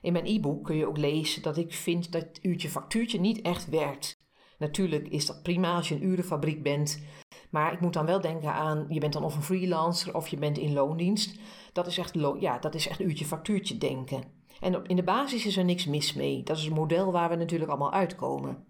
In 0.00 0.12
mijn 0.12 0.26
e-book 0.26 0.64
kun 0.64 0.76
je 0.76 0.88
ook 0.88 0.98
lezen 0.98 1.42
dat 1.42 1.56
ik 1.56 1.72
vind 1.72 2.12
dat 2.12 2.38
uurtje 2.42 2.68
factuurtje 2.68 3.20
niet 3.20 3.42
echt 3.42 3.68
werkt. 3.68 4.18
Natuurlijk 4.58 5.08
is 5.08 5.26
dat 5.26 5.42
prima 5.42 5.74
als 5.74 5.88
je 5.88 5.94
een 5.94 6.04
urenfabriek 6.04 6.62
bent, 6.62 7.02
maar 7.50 7.72
ik 7.72 7.80
moet 7.80 7.92
dan 7.92 8.06
wel 8.06 8.20
denken 8.20 8.52
aan, 8.52 8.86
je 8.88 9.00
bent 9.00 9.12
dan 9.12 9.24
of 9.24 9.36
een 9.36 9.42
freelancer 9.42 10.14
of 10.14 10.28
je 10.28 10.36
bent 10.36 10.58
in 10.58 10.72
loondienst. 10.72 11.40
Dat 11.72 11.86
is 11.86 11.98
echt, 11.98 12.14
ja, 12.38 12.58
dat 12.58 12.74
is 12.74 12.88
echt 12.88 13.00
uurtje 13.00 13.24
factuurtje 13.24 13.78
denken. 13.78 14.22
En 14.60 14.84
in 14.86 14.96
de 14.96 15.02
basis 15.02 15.46
is 15.46 15.56
er 15.56 15.64
niks 15.64 15.86
mis 15.86 16.12
mee. 16.12 16.42
Dat 16.42 16.56
is 16.56 16.66
een 16.66 16.72
model 16.72 17.12
waar 17.12 17.28
we 17.28 17.36
natuurlijk 17.36 17.70
allemaal 17.70 17.92
uitkomen. 17.92 18.69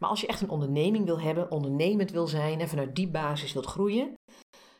Maar 0.00 0.10
als 0.10 0.20
je 0.20 0.26
echt 0.26 0.40
een 0.40 0.50
onderneming 0.50 1.04
wil 1.04 1.20
hebben, 1.20 1.50
ondernemend 1.50 2.10
wil 2.10 2.26
zijn 2.26 2.60
en 2.60 2.68
vanuit 2.68 2.96
die 2.96 3.10
basis 3.10 3.52
wilt 3.52 3.66
groeien, 3.66 4.14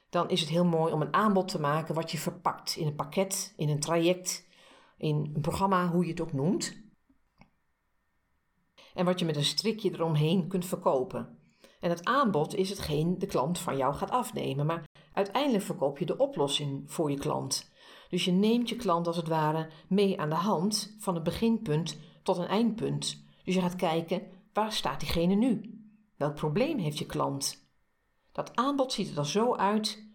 dan 0.09 0.29
is 0.29 0.41
het 0.41 0.49
heel 0.49 0.65
mooi 0.65 0.93
om 0.93 1.01
een 1.01 1.15
aanbod 1.15 1.49
te 1.49 1.61
maken 1.61 1.95
wat 1.95 2.11
je 2.11 2.19
verpakt 2.19 2.77
in 2.77 2.87
een 2.87 2.95
pakket, 2.95 3.53
in 3.57 3.69
een 3.69 3.81
traject, 3.81 4.47
in 4.97 5.31
een 5.35 5.41
programma, 5.41 5.89
hoe 5.89 6.05
je 6.05 6.11
het 6.11 6.21
ook 6.21 6.33
noemt. 6.33 6.83
En 8.95 9.05
wat 9.05 9.19
je 9.19 9.25
met 9.25 9.37
een 9.37 9.45
strikje 9.45 9.91
eromheen 9.93 10.49
kunt 10.49 10.67
verkopen. 10.67 11.39
En 11.81 11.91
het 11.91 12.05
aanbod 12.05 12.55
is 12.55 12.69
hetgeen 12.69 13.19
de 13.19 13.27
klant 13.27 13.59
van 13.59 13.77
jou 13.77 13.95
gaat 13.95 14.11
afnemen. 14.11 14.67
Maar 14.67 14.85
uiteindelijk 15.13 15.65
verkoop 15.65 15.99
je 15.99 16.07
de 16.07 16.17
oplossing 16.17 16.93
voor 16.93 17.11
je 17.11 17.19
klant. 17.19 17.71
Dus 18.09 18.25
je 18.25 18.33
neemt 18.33 18.69
je 18.69 18.77
klant 18.77 19.07
als 19.07 19.17
het 19.17 19.29
ware 19.29 19.71
mee 19.89 20.21
aan 20.21 20.29
de 20.29 20.35
hand 20.35 20.97
van 20.99 21.15
het 21.15 21.23
beginpunt 21.23 21.99
tot 22.23 22.37
een 22.37 22.47
eindpunt. 22.47 23.25
Dus 23.45 23.55
je 23.55 23.61
gaat 23.61 23.77
kijken, 23.77 24.23
waar 24.53 24.73
staat 24.73 25.01
diegene 25.01 25.35
nu? 25.35 25.79
Welk 26.17 26.35
probleem 26.35 26.79
heeft 26.79 26.99
je 26.99 27.07
klant? 27.07 27.69
Dat 28.33 28.57
aanbod 28.57 28.93
ziet 28.93 29.09
er 29.09 29.15
dan 29.15 29.27
zo 29.27 29.55
uit 29.55 30.09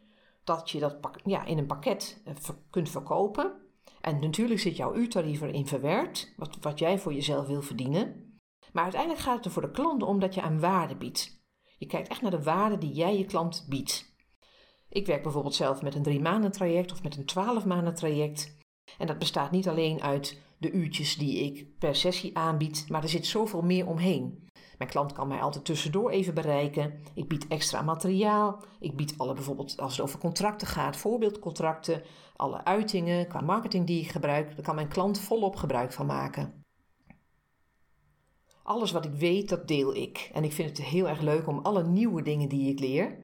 dat 0.44 0.70
je 0.70 0.80
dat 0.80 0.98
ja, 1.24 1.46
in 1.46 1.58
een 1.58 1.66
pakket 1.66 2.22
eh, 2.26 2.34
kunt 2.70 2.90
verkopen. 2.90 3.54
En 4.02 4.20
natuurlijk 4.20 4.60
zit 4.60 4.76
jouw 4.76 4.96
uurtarief 4.96 5.42
erin 5.42 5.68
verwerkt, 5.68 6.34
wat, 6.38 6.58
wat 6.62 6.80
jij 6.80 7.00
voor 7.00 7.14
jezelf 7.14 7.48
wil 7.48 7.62
verdienen. 7.62 8.40
Maar 8.72 8.84
uiteindelijk 8.84 9.22
gaat 9.22 9.36
het 9.36 9.46
er 9.46 9.52
voor 9.52 9.62
de 9.62 9.72
klant 9.72 10.04
om 10.04 10.20
dat 10.20 10.34
je 10.34 10.42
aan 10.42 10.60
waarde 10.60 10.96
biedt. 10.96 11.44
Je 11.78 11.86
kijkt 11.86 12.08
echt 12.08 12.22
naar 12.22 12.32
de 12.32 12.44
waarde 12.44 12.78
die 12.78 12.92
jij 12.92 13.18
je 13.18 13.26
klant 13.26 13.66
biedt. 13.70 14.14
Ik 14.90 15.06
werk 15.06 15.24
bijvoorbeeld 15.24 15.56
zelf 15.56 15.82
met 15.82 15.96
een 15.96 16.04
drie 16.04 16.22
maanden 16.22 16.52
traject 16.52 16.92
of 16.92 17.04
met 17.04 17.18
een 17.18 17.26
twaalf 17.26 17.66
maanden 17.66 17.96
traject. 17.96 18.58
En 18.98 19.08
dat 19.08 19.20
bestaat 19.20 19.52
niet 19.52 19.68
alleen 19.68 20.02
uit 20.02 20.42
de 20.66 20.72
uurtjes 20.72 21.18
die 21.18 21.44
ik 21.44 21.78
per 21.80 21.96
sessie 21.96 22.38
aanbied, 22.38 22.86
maar 22.90 23.04
er 23.04 23.10
zit 23.10 23.26
zoveel 23.26 23.62
meer 23.62 23.88
omheen. 23.88 24.44
Mijn 24.78 24.90
klant 24.90 25.14
kan 25.14 25.28
mij 25.28 25.42
altijd 25.42 25.66
tussendoor 25.66 26.10
even 26.10 26.34
bereiken. 26.34 27.02
Ik 27.14 27.28
bied 27.28 27.48
extra 27.48 27.82
materiaal. 27.82 28.64
Ik 28.80 28.96
bied 28.96 29.14
alle 29.18 29.34
bijvoorbeeld 29.34 29.80
als 29.80 29.92
het 29.92 30.02
over 30.02 30.20
contracten 30.20 30.68
gaat, 30.68 30.98
voorbeeldcontracten, 30.98 32.04
alle 32.36 32.64
uitingen 32.64 33.28
qua 33.28 33.42
marketing 33.42 33.88
die 33.88 34.02
ik 34.02 34.10
gebruik. 34.10 34.56
Daar 34.56 34.66
kan 34.66 34.76
mijn 34.76 34.88
klant 34.88 35.20
volop 35.20 35.56
gebruik 35.56 35.94
van 35.94 36.06
maken. 36.06 36.64
Alles 38.64 38.92
wat 38.92 39.06
ik 39.06 39.14
weet, 39.14 39.50
dat 39.50 39.68
deel 39.68 39.96
ik. 39.96 40.30
En 40.34 40.44
ik 40.44 40.52
vind 40.52 40.70
het 40.70 40.88
heel 40.88 41.08
erg 41.08 41.22
leuk 41.22 41.48
om 41.48 41.60
alle 41.60 41.84
nieuwe 41.84 42.22
dingen 42.22 42.50
die 42.50 42.72
ik 42.72 42.80
leer, 42.80 43.20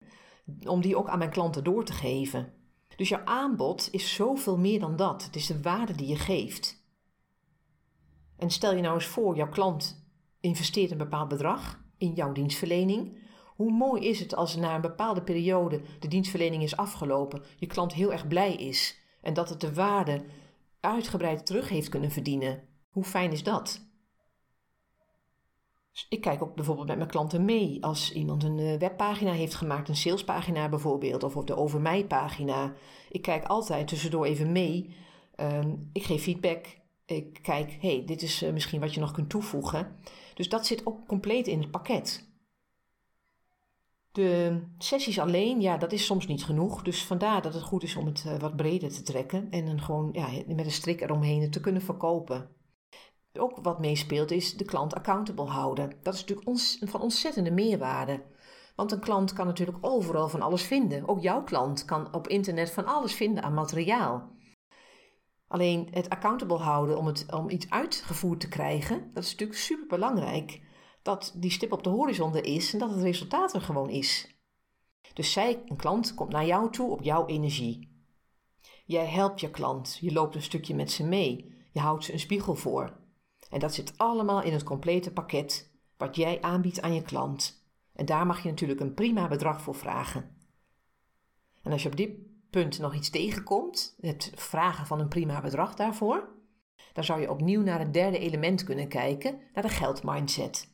om 0.65 0.81
die 0.81 0.97
ook 0.97 1.09
aan 1.09 1.17
mijn 1.17 1.29
klanten 1.29 1.63
door 1.63 1.85
te 1.85 1.93
geven. 1.93 2.53
Dus 2.95 3.09
jouw 3.09 3.25
aanbod 3.25 3.87
is 3.91 4.13
zoveel 4.13 4.57
meer 4.57 4.79
dan 4.79 4.95
dat. 4.95 5.23
Het 5.23 5.35
is 5.35 5.47
de 5.47 5.61
waarde 5.61 5.95
die 5.95 6.07
je 6.07 6.15
geeft. 6.15 6.80
En 8.41 8.49
stel 8.49 8.75
je 8.75 8.81
nou 8.81 8.93
eens 8.95 9.05
voor, 9.05 9.35
jouw 9.35 9.49
klant 9.49 10.05
investeert 10.39 10.91
een 10.91 10.97
bepaald 10.97 11.27
bedrag 11.27 11.83
in 11.97 12.13
jouw 12.13 12.31
dienstverlening. 12.31 13.17
Hoe 13.55 13.71
mooi 13.71 14.07
is 14.07 14.19
het 14.19 14.35
als 14.35 14.55
na 14.55 14.75
een 14.75 14.81
bepaalde 14.81 15.21
periode 15.21 15.81
de 15.99 16.07
dienstverlening 16.07 16.63
is 16.63 16.77
afgelopen, 16.77 17.43
je 17.57 17.67
klant 17.67 17.93
heel 17.93 18.11
erg 18.11 18.27
blij 18.27 18.53
is 18.53 18.99
en 19.21 19.33
dat 19.33 19.49
het 19.49 19.61
de 19.61 19.73
waarde 19.73 20.23
uitgebreid 20.79 21.45
terug 21.45 21.69
heeft 21.69 21.89
kunnen 21.89 22.11
verdienen? 22.11 22.63
Hoe 22.89 23.03
fijn 23.03 23.31
is 23.31 23.43
dat? 23.43 23.89
Dus 25.91 26.05
ik 26.09 26.21
kijk 26.21 26.41
ook 26.41 26.55
bijvoorbeeld 26.55 26.87
met 26.87 26.97
mijn 26.97 27.09
klanten 27.09 27.45
mee 27.45 27.83
als 27.83 28.13
iemand 28.13 28.43
een 28.43 28.59
eh, 28.59 28.77
webpagina 28.77 29.31
heeft 29.31 29.55
gemaakt, 29.55 29.89
een 29.89 29.95
salespagina 29.95 30.69
bijvoorbeeld, 30.69 31.23
of 31.23 31.35
op 31.35 31.47
de 31.47 31.55
Over 31.55 31.81
Mij 31.81 32.05
pagina. 32.05 32.73
Ik 33.09 33.21
kijk 33.21 33.45
altijd 33.45 33.87
tussendoor 33.87 34.25
even 34.25 34.51
mee. 34.51 34.95
Ehm, 35.35 35.75
ik 35.93 36.03
geef 36.03 36.23
feedback. 36.23 36.79
Ik 37.15 37.39
kijk, 37.41 37.77
hey, 37.81 38.03
dit 38.05 38.21
is 38.21 38.41
eh, 38.41 38.53
misschien 38.53 38.79
wat 38.79 38.93
je 38.93 38.99
nog 38.99 39.11
kunt 39.11 39.29
toevoegen. 39.29 39.95
Dus 40.33 40.49
dat 40.49 40.65
zit 40.65 40.85
ook 40.85 41.07
compleet 41.07 41.47
in 41.47 41.61
het 41.61 41.71
pakket. 41.71 42.29
De 44.11 44.61
sessies 44.77 45.19
alleen, 45.19 45.61
ja, 45.61 45.77
dat 45.77 45.91
is 45.91 46.05
soms 46.05 46.27
niet 46.27 46.43
genoeg. 46.43 46.81
Dus 46.81 47.03
vandaar 47.03 47.41
dat 47.41 47.53
het 47.53 47.63
goed 47.63 47.83
is 47.83 47.95
om 47.95 48.05
het 48.05 48.23
eh, 48.27 48.39
wat 48.39 48.55
breder 48.55 48.89
te 48.89 49.01
trekken 49.01 49.47
en 49.49 49.65
dan 49.65 49.81
gewoon 49.81 50.09
ja, 50.11 50.29
met 50.47 50.65
een 50.65 50.71
strik 50.71 51.01
eromheen 51.01 51.51
te 51.51 51.59
kunnen 51.59 51.81
verkopen. 51.81 52.49
Ook 53.33 53.57
wat 53.61 53.79
meespeelt 53.79 54.31
is 54.31 54.57
de 54.57 54.65
klant 54.65 54.93
accountable 54.93 55.45
houden. 55.45 55.93
Dat 56.01 56.13
is 56.13 56.19
natuurlijk 56.19 56.47
ons, 56.47 56.77
van 56.81 57.01
ontzettende 57.01 57.51
meerwaarde. 57.51 58.23
Want 58.75 58.91
een 58.91 58.99
klant 58.99 59.33
kan 59.33 59.45
natuurlijk 59.45 59.77
overal 59.81 60.29
van 60.29 60.41
alles 60.41 60.63
vinden. 60.63 61.07
Ook 61.07 61.21
jouw 61.21 61.43
klant 61.43 61.85
kan 61.85 62.13
op 62.13 62.27
internet 62.27 62.71
van 62.71 62.85
alles 62.85 63.13
vinden 63.13 63.43
aan 63.43 63.53
materiaal. 63.53 64.29
Alleen 65.51 65.87
het 65.91 66.09
accountable 66.09 66.57
houden 66.57 66.97
om, 66.97 67.05
het, 67.05 67.33
om 67.33 67.49
iets 67.49 67.69
uitgevoerd 67.69 68.39
te 68.39 68.47
krijgen, 68.47 69.11
dat 69.13 69.23
is 69.23 69.31
natuurlijk 69.31 69.59
super 69.59 69.87
belangrijk. 69.87 70.61
Dat 71.01 71.33
die 71.35 71.51
stip 71.51 71.71
op 71.71 71.83
de 71.83 71.89
horizon 71.89 72.35
er 72.35 72.45
is 72.45 72.73
en 72.73 72.79
dat 72.79 72.89
het 72.89 73.01
resultaat 73.01 73.53
er 73.53 73.61
gewoon 73.61 73.89
is. 73.89 74.35
Dus 75.13 75.31
zij, 75.31 75.63
een 75.65 75.75
klant, 75.75 76.13
komt 76.13 76.31
naar 76.31 76.45
jou 76.45 76.71
toe 76.71 76.91
op 76.91 77.01
jouw 77.01 77.25
energie. 77.25 78.03
Jij 78.85 79.05
helpt 79.05 79.39
je 79.39 79.51
klant, 79.51 79.97
je 80.01 80.11
loopt 80.11 80.35
een 80.35 80.41
stukje 80.41 80.75
met 80.75 80.91
ze 80.91 81.03
mee, 81.03 81.55
je 81.71 81.79
houdt 81.79 82.03
ze 82.03 82.13
een 82.13 82.19
spiegel 82.19 82.55
voor. 82.55 82.99
En 83.49 83.59
dat 83.59 83.73
zit 83.73 83.97
allemaal 83.97 84.41
in 84.41 84.53
het 84.53 84.63
complete 84.63 85.13
pakket 85.13 85.71
wat 85.97 86.15
jij 86.15 86.41
aanbiedt 86.41 86.81
aan 86.81 86.93
je 86.93 87.01
klant. 87.01 87.65
En 87.93 88.05
daar 88.05 88.25
mag 88.25 88.43
je 88.43 88.49
natuurlijk 88.49 88.79
een 88.79 88.93
prima 88.93 89.27
bedrag 89.27 89.61
voor 89.61 89.75
vragen. 89.75 90.37
En 91.61 91.71
als 91.71 91.83
je 91.83 91.89
op 91.89 91.95
dit 91.95 92.30
punt 92.51 92.79
nog 92.79 92.95
iets 92.95 93.09
tegenkomt, 93.09 93.95
het 93.99 94.31
vragen 94.35 94.85
van 94.85 94.99
een 94.99 95.07
prima 95.07 95.41
bedrag 95.41 95.75
daarvoor, 95.75 96.29
dan 96.93 97.03
zou 97.03 97.21
je 97.21 97.31
opnieuw 97.31 97.61
naar 97.61 97.79
het 97.79 97.93
derde 97.93 98.19
element 98.19 98.63
kunnen 98.63 98.87
kijken, 98.87 99.39
naar 99.53 99.63
de 99.63 99.69
geldmindset. 99.69 100.71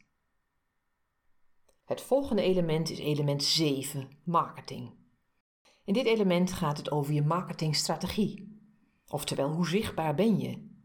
Het 1.85 2.01
volgende 2.01 2.41
element 2.41 2.89
is 2.89 2.99
element 2.99 3.43
7, 3.43 4.09
marketing. 4.23 4.93
In 5.85 5.93
dit 5.93 6.05
element 6.05 6.53
gaat 6.53 6.77
het 6.77 6.91
over 6.91 7.13
je 7.13 7.21
marketingstrategie. 7.21 8.61
Oftewel, 9.07 9.51
hoe 9.51 9.67
zichtbaar 9.67 10.15
ben 10.15 10.39
je? 10.39 10.75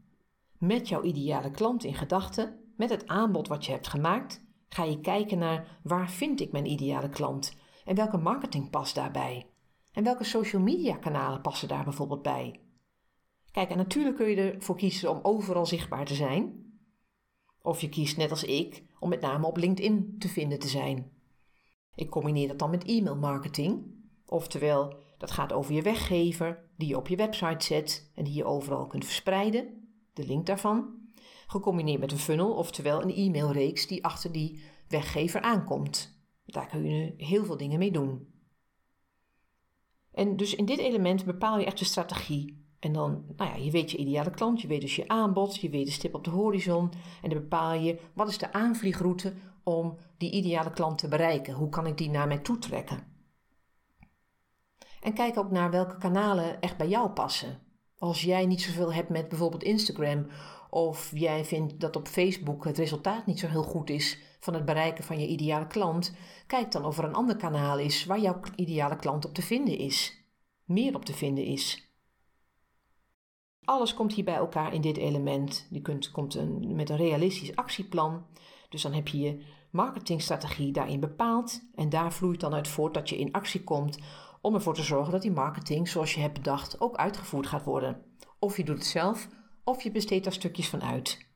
Met 0.57 0.87
jouw 0.87 1.03
ideale 1.03 1.51
klant 1.51 1.83
in 1.83 1.95
gedachten, 1.95 2.73
met 2.77 2.89
het 2.89 3.07
aanbod 3.07 3.47
wat 3.47 3.65
je 3.65 3.71
hebt 3.71 3.87
gemaakt, 3.87 4.45
ga 4.69 4.83
je 4.83 5.01
kijken 5.01 5.37
naar 5.37 5.79
waar 5.83 6.09
vind 6.09 6.41
ik 6.41 6.51
mijn 6.51 6.65
ideale 6.65 7.09
klant 7.09 7.55
en 7.85 7.95
welke 7.95 8.17
marketing 8.17 8.69
past 8.69 8.95
daarbij. 8.95 9.52
En 9.93 10.03
welke 10.03 10.23
social 10.23 10.61
media 10.61 10.95
kanalen 10.95 11.41
passen 11.41 11.67
daar 11.67 11.83
bijvoorbeeld 11.83 12.21
bij? 12.21 12.59
Kijk, 13.51 13.69
en 13.69 13.77
natuurlijk 13.77 14.15
kun 14.15 14.29
je 14.29 14.51
ervoor 14.51 14.75
kiezen 14.75 15.09
om 15.09 15.19
overal 15.21 15.65
zichtbaar 15.65 16.05
te 16.05 16.15
zijn. 16.15 16.71
Of 17.61 17.81
je 17.81 17.89
kiest 17.89 18.17
net 18.17 18.29
als 18.29 18.43
ik 18.43 18.83
om 18.99 19.09
met 19.09 19.21
name 19.21 19.47
op 19.47 19.57
LinkedIn 19.57 20.15
te 20.19 20.27
vinden 20.27 20.59
te 20.59 20.67
zijn. 20.67 21.11
Ik 21.95 22.09
combineer 22.09 22.47
dat 22.47 22.59
dan 22.59 22.69
met 22.69 22.85
e-mail 22.85 23.17
marketing. 23.17 23.83
Oftewel, 24.25 24.95
dat 25.17 25.31
gaat 25.31 25.53
over 25.53 25.73
je 25.73 25.81
weggever 25.81 26.69
die 26.77 26.87
je 26.87 26.97
op 26.97 27.07
je 27.07 27.15
website 27.15 27.65
zet 27.65 28.11
en 28.15 28.23
die 28.23 28.33
je 28.33 28.45
overal 28.45 28.87
kunt 28.87 29.05
verspreiden 29.05 29.83
de 30.13 30.25
link 30.25 30.45
daarvan, 30.45 30.95
gecombineerd 31.47 31.99
met 31.99 32.11
een 32.11 32.17
funnel, 32.17 32.53
oftewel 32.53 33.01
een 33.01 33.15
e-mailreeks 33.15 33.87
die 33.87 34.03
achter 34.03 34.31
die 34.31 34.61
weggever 34.87 35.41
aankomt. 35.41 36.21
Daar 36.45 36.67
kun 36.67 36.85
je 36.85 37.13
heel 37.17 37.45
veel 37.45 37.57
dingen 37.57 37.79
mee 37.79 37.91
doen. 37.91 38.32
En 40.13 40.37
dus 40.37 40.55
in 40.55 40.65
dit 40.65 40.79
element 40.79 41.25
bepaal 41.25 41.59
je 41.59 41.65
echt 41.65 41.79
de 41.79 41.85
strategie. 41.85 42.61
En 42.79 42.93
dan, 42.93 43.23
nou 43.35 43.49
ja, 43.49 43.63
je 43.63 43.71
weet 43.71 43.91
je 43.91 43.97
ideale 43.97 44.31
klant, 44.31 44.61
je 44.61 44.67
weet 44.67 44.81
dus 44.81 44.95
je 44.95 45.07
aanbod, 45.07 45.55
je 45.55 45.69
weet 45.69 45.85
de 45.85 45.91
stip 45.91 46.15
op 46.15 46.23
de 46.23 46.29
horizon. 46.29 46.91
En 47.21 47.29
dan 47.29 47.39
bepaal 47.39 47.73
je 47.73 47.99
wat 48.13 48.29
is 48.29 48.37
de 48.37 48.53
aanvliegroute 48.53 49.33
om 49.63 49.97
die 50.17 50.31
ideale 50.31 50.71
klant 50.71 50.97
te 50.97 51.07
bereiken. 51.07 51.53
Hoe 51.53 51.69
kan 51.69 51.87
ik 51.87 51.97
die 51.97 52.09
naar 52.09 52.27
mij 52.27 52.37
toe 52.37 52.59
trekken? 52.59 53.11
En 55.01 55.13
kijk 55.13 55.37
ook 55.37 55.51
naar 55.51 55.71
welke 55.71 55.97
kanalen 55.97 56.61
echt 56.61 56.77
bij 56.77 56.87
jou 56.87 57.09
passen. 57.09 57.59
Als 57.97 58.21
jij 58.21 58.45
niet 58.45 58.61
zoveel 58.61 58.93
hebt 58.93 59.09
met 59.09 59.29
bijvoorbeeld 59.29 59.63
Instagram, 59.63 60.27
of 60.69 61.11
jij 61.15 61.45
vindt 61.45 61.79
dat 61.79 61.95
op 61.95 62.07
Facebook 62.07 62.63
het 62.63 62.77
resultaat 62.77 63.25
niet 63.25 63.39
zo 63.39 63.47
heel 63.47 63.63
goed 63.63 63.89
is 63.89 64.19
van 64.43 64.53
het 64.53 64.65
bereiken 64.65 65.03
van 65.03 65.19
je 65.19 65.27
ideale 65.27 65.67
klant, 65.67 66.15
kijk 66.47 66.71
dan 66.71 66.85
of 66.85 66.97
er 66.97 67.03
een 67.03 67.13
ander 67.13 67.35
kanaal 67.35 67.79
is 67.79 68.05
waar 68.05 68.19
jouw 68.19 68.39
ideale 68.55 68.95
klant 68.95 69.25
op 69.25 69.33
te 69.33 69.41
vinden 69.41 69.77
is. 69.77 70.25
Meer 70.63 70.95
op 70.95 71.05
te 71.05 71.13
vinden 71.13 71.43
is. 71.43 71.91
Alles 73.63 73.93
komt 73.93 74.13
hier 74.13 74.23
bij 74.23 74.35
elkaar 74.35 74.73
in 74.73 74.81
dit 74.81 74.97
element. 74.97 75.67
Je 75.69 75.81
kunt, 75.81 76.11
komt 76.11 76.37
met 76.67 76.89
een 76.89 76.97
realistisch 76.97 77.55
actieplan. 77.55 78.25
Dus 78.69 78.81
dan 78.81 78.93
heb 78.93 79.07
je 79.07 79.19
je 79.19 79.43
marketingstrategie 79.71 80.71
daarin 80.71 80.99
bepaald. 80.99 81.61
En 81.75 81.89
daar 81.89 82.13
vloeit 82.13 82.39
dan 82.39 82.53
uit 82.53 82.67
voort 82.67 82.93
dat 82.93 83.09
je 83.09 83.17
in 83.17 83.31
actie 83.31 83.63
komt 83.63 83.97
om 84.41 84.53
ervoor 84.53 84.73
te 84.73 84.83
zorgen 84.83 85.11
dat 85.11 85.21
die 85.21 85.31
marketing 85.31 85.87
zoals 85.87 86.13
je 86.13 86.21
hebt 86.21 86.33
bedacht 86.33 86.81
ook 86.81 86.95
uitgevoerd 86.95 87.47
gaat 87.47 87.65
worden. 87.65 88.01
Of 88.39 88.57
je 88.57 88.63
doet 88.63 88.77
het 88.77 88.85
zelf, 88.85 89.27
of 89.63 89.83
je 89.83 89.91
besteedt 89.91 90.23
daar 90.23 90.33
stukjes 90.33 90.69
van 90.69 90.83
uit. 90.83 91.32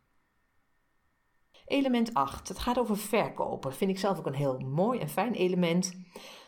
Element 1.67 2.13
8. 2.13 2.47
Het 2.47 2.59
gaat 2.59 2.79
over 2.79 2.97
verkopen. 2.97 3.73
Vind 3.73 3.91
ik 3.91 3.99
zelf 3.99 4.17
ook 4.17 4.25
een 4.25 4.33
heel 4.33 4.59
mooi 4.59 4.99
en 4.99 5.09
fijn 5.09 5.33
element. 5.33 5.99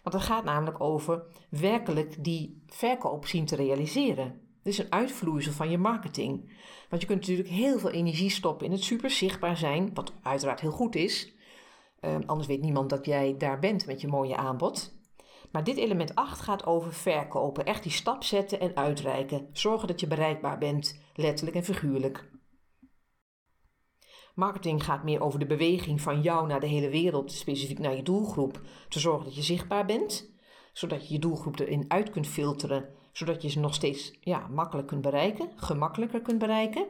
Want 0.04 0.16
het 0.16 0.24
gaat 0.24 0.44
namelijk 0.44 0.82
over 0.82 1.24
werkelijk 1.50 2.24
die 2.24 2.64
verkoop 2.68 3.26
zien 3.26 3.46
te 3.46 3.56
realiseren. 3.56 4.42
Dit 4.64 4.74
is 4.74 4.80
een 4.80 4.92
uitvloeisel 4.92 5.52
van 5.52 5.70
je 5.70 5.78
marketing. 5.78 6.58
Want 6.90 7.02
je 7.02 7.08
kunt 7.08 7.20
natuurlijk 7.20 7.50
heel 7.50 7.80
veel 7.80 7.90
energie 7.90 8.30
stoppen 8.30 8.66
in 8.66 8.72
het 8.72 8.84
super 8.84 9.10
zichtbaar 9.10 9.58
zijn, 9.58 9.94
wat 9.94 10.14
uiteraard 10.22 10.60
heel 10.60 10.72
goed 10.72 10.96
is. 10.96 11.34
Uh, 12.02 12.16
anders 12.26 12.48
weet 12.48 12.62
niemand 12.62 12.90
dat 12.90 13.06
jij 13.06 13.38
daar 13.38 13.60
bent 13.60 13.86
met 13.86 14.02
je 14.02 14.08
mooie 14.08 14.36
aanbod. 14.36 14.98
Maar 15.52 15.64
dit 15.64 15.78
element 15.78 16.16
8 16.16 16.40
gaat 16.40 16.66
over 16.66 16.94
verkopen. 16.94 17.66
Echt 17.66 17.84
die 17.84 17.92
stap 17.92 18.24
zetten 18.24 18.60
en 18.60 18.76
uitreiken. 18.76 19.50
Zorgen 19.54 19.88
dat 19.88 20.00
je 20.00 20.08
bereikbaar 20.08 20.58
bent, 20.58 21.02
letterlijk 21.16 21.58
en 21.58 21.64
figuurlijk. 21.64 22.30
Marketing 24.40 24.84
gaat 24.84 25.04
meer 25.04 25.22
over 25.22 25.40
de 25.40 25.46
beweging 25.46 26.02
van 26.02 26.22
jou 26.22 26.48
naar 26.48 26.60
de 26.60 26.68
hele 26.68 26.90
wereld, 26.90 27.32
specifiek 27.32 27.80
naar 27.80 27.96
je 27.96 28.04
doelgroep. 28.04 28.62
Te 28.90 29.00
zorgen 29.00 29.26
dat 29.26 29.36
je 29.36 29.42
zichtbaar 29.42 29.86
bent, 29.86 30.34
zodat 30.74 31.08
je 31.08 31.14
je 31.14 31.20
doelgroep 31.20 31.60
erin 31.60 31.86
uit 31.88 32.10
kunt 32.10 32.28
filteren, 32.28 32.90
zodat 33.12 33.42
je 33.42 33.50
ze 33.50 33.60
nog 33.60 33.74
steeds 33.74 34.18
ja, 34.22 34.48
makkelijk 34.48 34.88
kunt 34.88 35.02
bereiken, 35.02 35.52
gemakkelijker 35.56 36.22
kunt 36.22 36.40
bereiken 36.40 36.88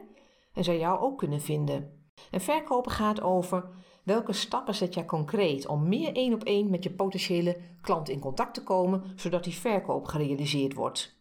en 0.52 0.64
zij 0.64 0.78
jou 0.78 1.00
ook 1.00 1.18
kunnen 1.18 1.40
vinden. 1.40 2.10
En 2.30 2.40
verkopen 2.40 2.92
gaat 2.92 3.20
over 3.20 3.68
Welke 4.04 4.32
stappen 4.32 4.74
zet 4.74 4.94
jij 4.94 5.04
concreet 5.04 5.66
om 5.66 5.88
meer 5.88 6.14
één 6.14 6.34
op 6.34 6.44
één 6.44 6.70
met 6.70 6.84
je 6.84 6.94
potentiële 6.94 7.60
klant 7.80 8.08
in 8.08 8.20
contact 8.20 8.54
te 8.54 8.62
komen, 8.62 9.02
zodat 9.16 9.44
die 9.44 9.54
verkoop 9.54 10.04
gerealiseerd 10.04 10.74
wordt? 10.74 11.18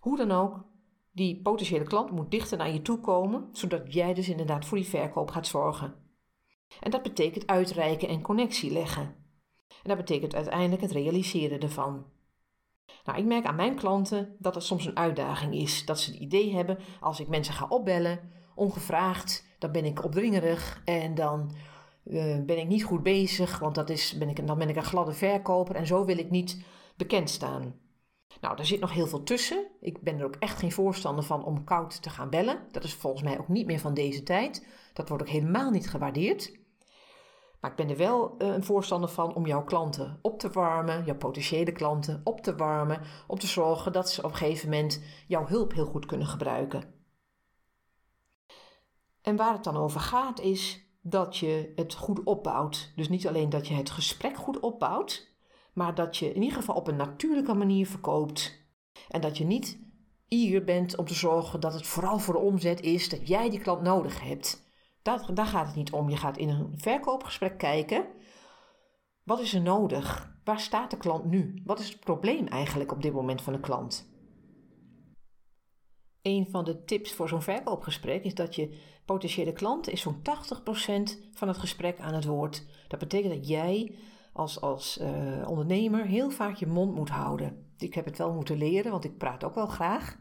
Hoe 0.00 0.16
dan 0.16 0.30
ook, 0.30 0.64
die 1.10 1.40
potentiële 1.42 1.84
klant 1.84 2.10
moet 2.10 2.30
dichter 2.30 2.58
naar 2.58 2.72
je 2.72 2.82
toe 2.82 3.00
komen, 3.00 3.48
zodat 3.52 3.92
jij 3.92 4.14
dus 4.14 4.28
inderdaad 4.28 4.64
voor 4.64 4.78
die 4.78 4.86
verkoop 4.86 5.30
gaat 5.30 5.46
zorgen. 5.46 5.94
En 6.80 6.90
dat 6.90 7.02
betekent 7.02 7.46
uitreiken 7.46 8.08
en 8.08 8.22
connectie 8.22 8.72
leggen. 8.72 9.02
En 9.68 9.88
dat 9.88 9.96
betekent 9.96 10.34
uiteindelijk 10.34 10.82
het 10.82 10.92
realiseren 10.92 11.60
ervan. 11.60 12.06
Nou, 13.04 13.18
ik 13.18 13.24
merk 13.24 13.44
aan 13.44 13.56
mijn 13.56 13.74
klanten 13.74 14.36
dat 14.38 14.54
het 14.54 14.64
soms 14.64 14.86
een 14.86 14.96
uitdaging 14.96 15.54
is. 15.54 15.84
Dat 15.84 16.00
ze 16.00 16.10
het 16.10 16.20
idee 16.20 16.54
hebben, 16.54 16.78
als 17.00 17.20
ik 17.20 17.28
mensen 17.28 17.54
ga 17.54 17.66
opbellen, 17.68 18.20
ongevraagd, 18.54 19.44
dan 19.58 19.72
ben 19.72 19.84
ik 19.84 20.04
opdringerig 20.04 20.82
en 20.84 21.14
dan 21.14 21.52
uh, 22.04 22.44
ben 22.44 22.58
ik 22.58 22.66
niet 22.66 22.84
goed 22.84 23.02
bezig, 23.02 23.58
want 23.58 23.74
dat 23.74 23.90
is, 23.90 24.18
ben 24.18 24.28
ik, 24.28 24.46
dan 24.46 24.58
ben 24.58 24.68
ik 24.68 24.76
een 24.76 24.82
gladde 24.84 25.12
verkoper 25.12 25.74
en 25.74 25.86
zo 25.86 26.04
wil 26.04 26.18
ik 26.18 26.30
niet 26.30 26.64
bekend 26.96 27.30
staan. 27.30 27.74
Nou, 28.40 28.56
daar 28.56 28.66
zit 28.66 28.80
nog 28.80 28.92
heel 28.92 29.06
veel 29.06 29.22
tussen. 29.22 29.66
Ik 29.80 30.00
ben 30.02 30.18
er 30.18 30.24
ook 30.24 30.36
echt 30.36 30.58
geen 30.58 30.72
voorstander 30.72 31.24
van 31.24 31.44
om 31.44 31.64
koud 31.64 32.02
te 32.02 32.10
gaan 32.10 32.30
bellen. 32.30 32.66
Dat 32.70 32.84
is 32.84 32.94
volgens 32.94 33.22
mij 33.22 33.38
ook 33.38 33.48
niet 33.48 33.66
meer 33.66 33.80
van 33.80 33.94
deze 33.94 34.22
tijd. 34.22 34.66
Dat 34.92 35.08
wordt 35.08 35.22
ook 35.22 35.28
helemaal 35.28 35.70
niet 35.70 35.90
gewaardeerd. 35.90 36.58
Maar 37.60 37.70
ik 37.70 37.76
ben 37.76 37.88
er 37.88 37.96
wel 37.96 38.34
uh, 38.38 38.48
een 38.48 38.64
voorstander 38.64 39.10
van 39.10 39.34
om 39.34 39.46
jouw 39.46 39.64
klanten 39.64 40.18
op 40.22 40.38
te 40.38 40.50
warmen, 40.50 41.04
jouw 41.04 41.16
potentiële 41.16 41.72
klanten 41.72 42.20
op 42.24 42.40
te 42.40 42.56
warmen, 42.56 43.00
om 43.26 43.38
te 43.38 43.46
zorgen 43.46 43.92
dat 43.92 44.10
ze 44.10 44.22
op 44.22 44.30
een 44.30 44.36
gegeven 44.36 44.68
moment 44.68 45.02
jouw 45.26 45.46
hulp 45.46 45.72
heel 45.72 45.86
goed 45.86 46.06
kunnen 46.06 46.26
gebruiken. 46.26 46.94
En 49.22 49.36
waar 49.36 49.52
het 49.52 49.64
dan 49.64 49.76
over 49.76 50.00
gaat 50.00 50.40
is 50.40 50.88
dat 51.00 51.36
je 51.36 51.72
het 51.76 51.94
goed 51.94 52.22
opbouwt. 52.24 52.92
Dus 52.96 53.08
niet 53.08 53.28
alleen 53.28 53.50
dat 53.50 53.68
je 53.68 53.74
het 53.74 53.90
gesprek 53.90 54.36
goed 54.36 54.60
opbouwt, 54.60 55.29
maar 55.72 55.94
dat 55.94 56.16
je 56.16 56.32
in 56.34 56.42
ieder 56.42 56.58
geval 56.58 56.74
op 56.74 56.88
een 56.88 56.96
natuurlijke 56.96 57.54
manier 57.54 57.86
verkoopt. 57.86 58.58
En 59.08 59.20
dat 59.20 59.38
je 59.38 59.44
niet 59.44 59.78
eager 60.28 60.64
bent 60.64 60.96
om 60.96 61.04
te 61.06 61.14
zorgen 61.14 61.60
dat 61.60 61.72
het 61.72 61.86
vooral 61.86 62.18
voor 62.18 62.34
de 62.34 62.40
omzet 62.40 62.80
is, 62.80 63.08
dat 63.08 63.28
jij 63.28 63.50
die 63.50 63.60
klant 63.60 63.82
nodig 63.82 64.20
hebt. 64.20 64.68
Dat, 65.02 65.30
daar 65.34 65.46
gaat 65.46 65.66
het 65.66 65.76
niet 65.76 65.92
om. 65.92 66.10
Je 66.10 66.16
gaat 66.16 66.36
in 66.36 66.48
een 66.48 66.72
verkoopgesprek 66.76 67.58
kijken. 67.58 68.06
Wat 69.24 69.40
is 69.40 69.54
er 69.54 69.60
nodig? 69.60 70.36
Waar 70.44 70.60
staat 70.60 70.90
de 70.90 70.96
klant 70.96 71.24
nu? 71.24 71.62
Wat 71.64 71.78
is 71.78 71.88
het 71.88 72.00
probleem 72.00 72.46
eigenlijk 72.46 72.92
op 72.92 73.02
dit 73.02 73.12
moment 73.12 73.42
van 73.42 73.52
de 73.52 73.60
klant? 73.60 74.08
Een 76.22 76.46
van 76.50 76.64
de 76.64 76.84
tips 76.84 77.12
voor 77.12 77.28
zo'n 77.28 77.42
verkoopgesprek 77.42 78.24
is 78.24 78.34
dat 78.34 78.54
je 78.54 78.78
potentiële 79.04 79.52
klant 79.52 79.88
is 79.88 80.00
zo'n 80.00 80.22
80% 80.22 80.22
van 81.32 81.48
het 81.48 81.58
gesprek 81.58 81.98
aan 81.98 82.14
het 82.14 82.24
woord. 82.24 82.66
Dat 82.88 82.98
betekent 82.98 83.34
dat 83.34 83.48
jij 83.48 83.98
als, 84.32 84.60
als 84.60 84.98
uh, 85.00 85.48
ondernemer 85.48 86.06
heel 86.06 86.30
vaak 86.30 86.54
je 86.54 86.66
mond 86.66 86.94
moet 86.94 87.08
houden. 87.08 87.74
Ik 87.78 87.94
heb 87.94 88.04
het 88.04 88.18
wel 88.18 88.32
moeten 88.32 88.56
leren, 88.56 88.90
want 88.90 89.04
ik 89.04 89.18
praat 89.18 89.44
ook 89.44 89.54
wel 89.54 89.66
graag. 89.66 90.18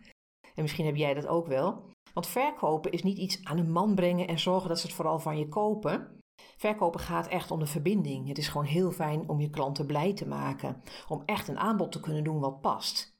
En 0.55 0.61
misschien 0.61 0.85
heb 0.85 0.95
jij 0.95 1.13
dat 1.13 1.27
ook 1.27 1.47
wel. 1.47 1.91
Want 2.13 2.27
verkopen 2.27 2.91
is 2.91 3.03
niet 3.03 3.17
iets 3.17 3.43
aan 3.43 3.57
een 3.57 3.71
man 3.71 3.95
brengen 3.95 4.27
en 4.27 4.39
zorgen 4.39 4.69
dat 4.69 4.79
ze 4.79 4.85
het 4.85 4.95
vooral 4.95 5.19
van 5.19 5.37
je 5.37 5.47
kopen. 5.47 6.21
Verkopen 6.57 6.99
gaat 6.99 7.27
echt 7.27 7.51
om 7.51 7.59
de 7.59 7.65
verbinding. 7.65 8.27
Het 8.27 8.37
is 8.37 8.47
gewoon 8.47 8.65
heel 8.65 8.91
fijn 8.91 9.29
om 9.29 9.39
je 9.39 9.49
klanten 9.49 9.85
blij 9.85 10.13
te 10.13 10.27
maken. 10.27 10.81
Om 11.07 11.23
echt 11.25 11.47
een 11.47 11.59
aanbod 11.59 11.91
te 11.91 11.99
kunnen 11.99 12.23
doen 12.23 12.39
wat 12.39 12.61
past. 12.61 13.17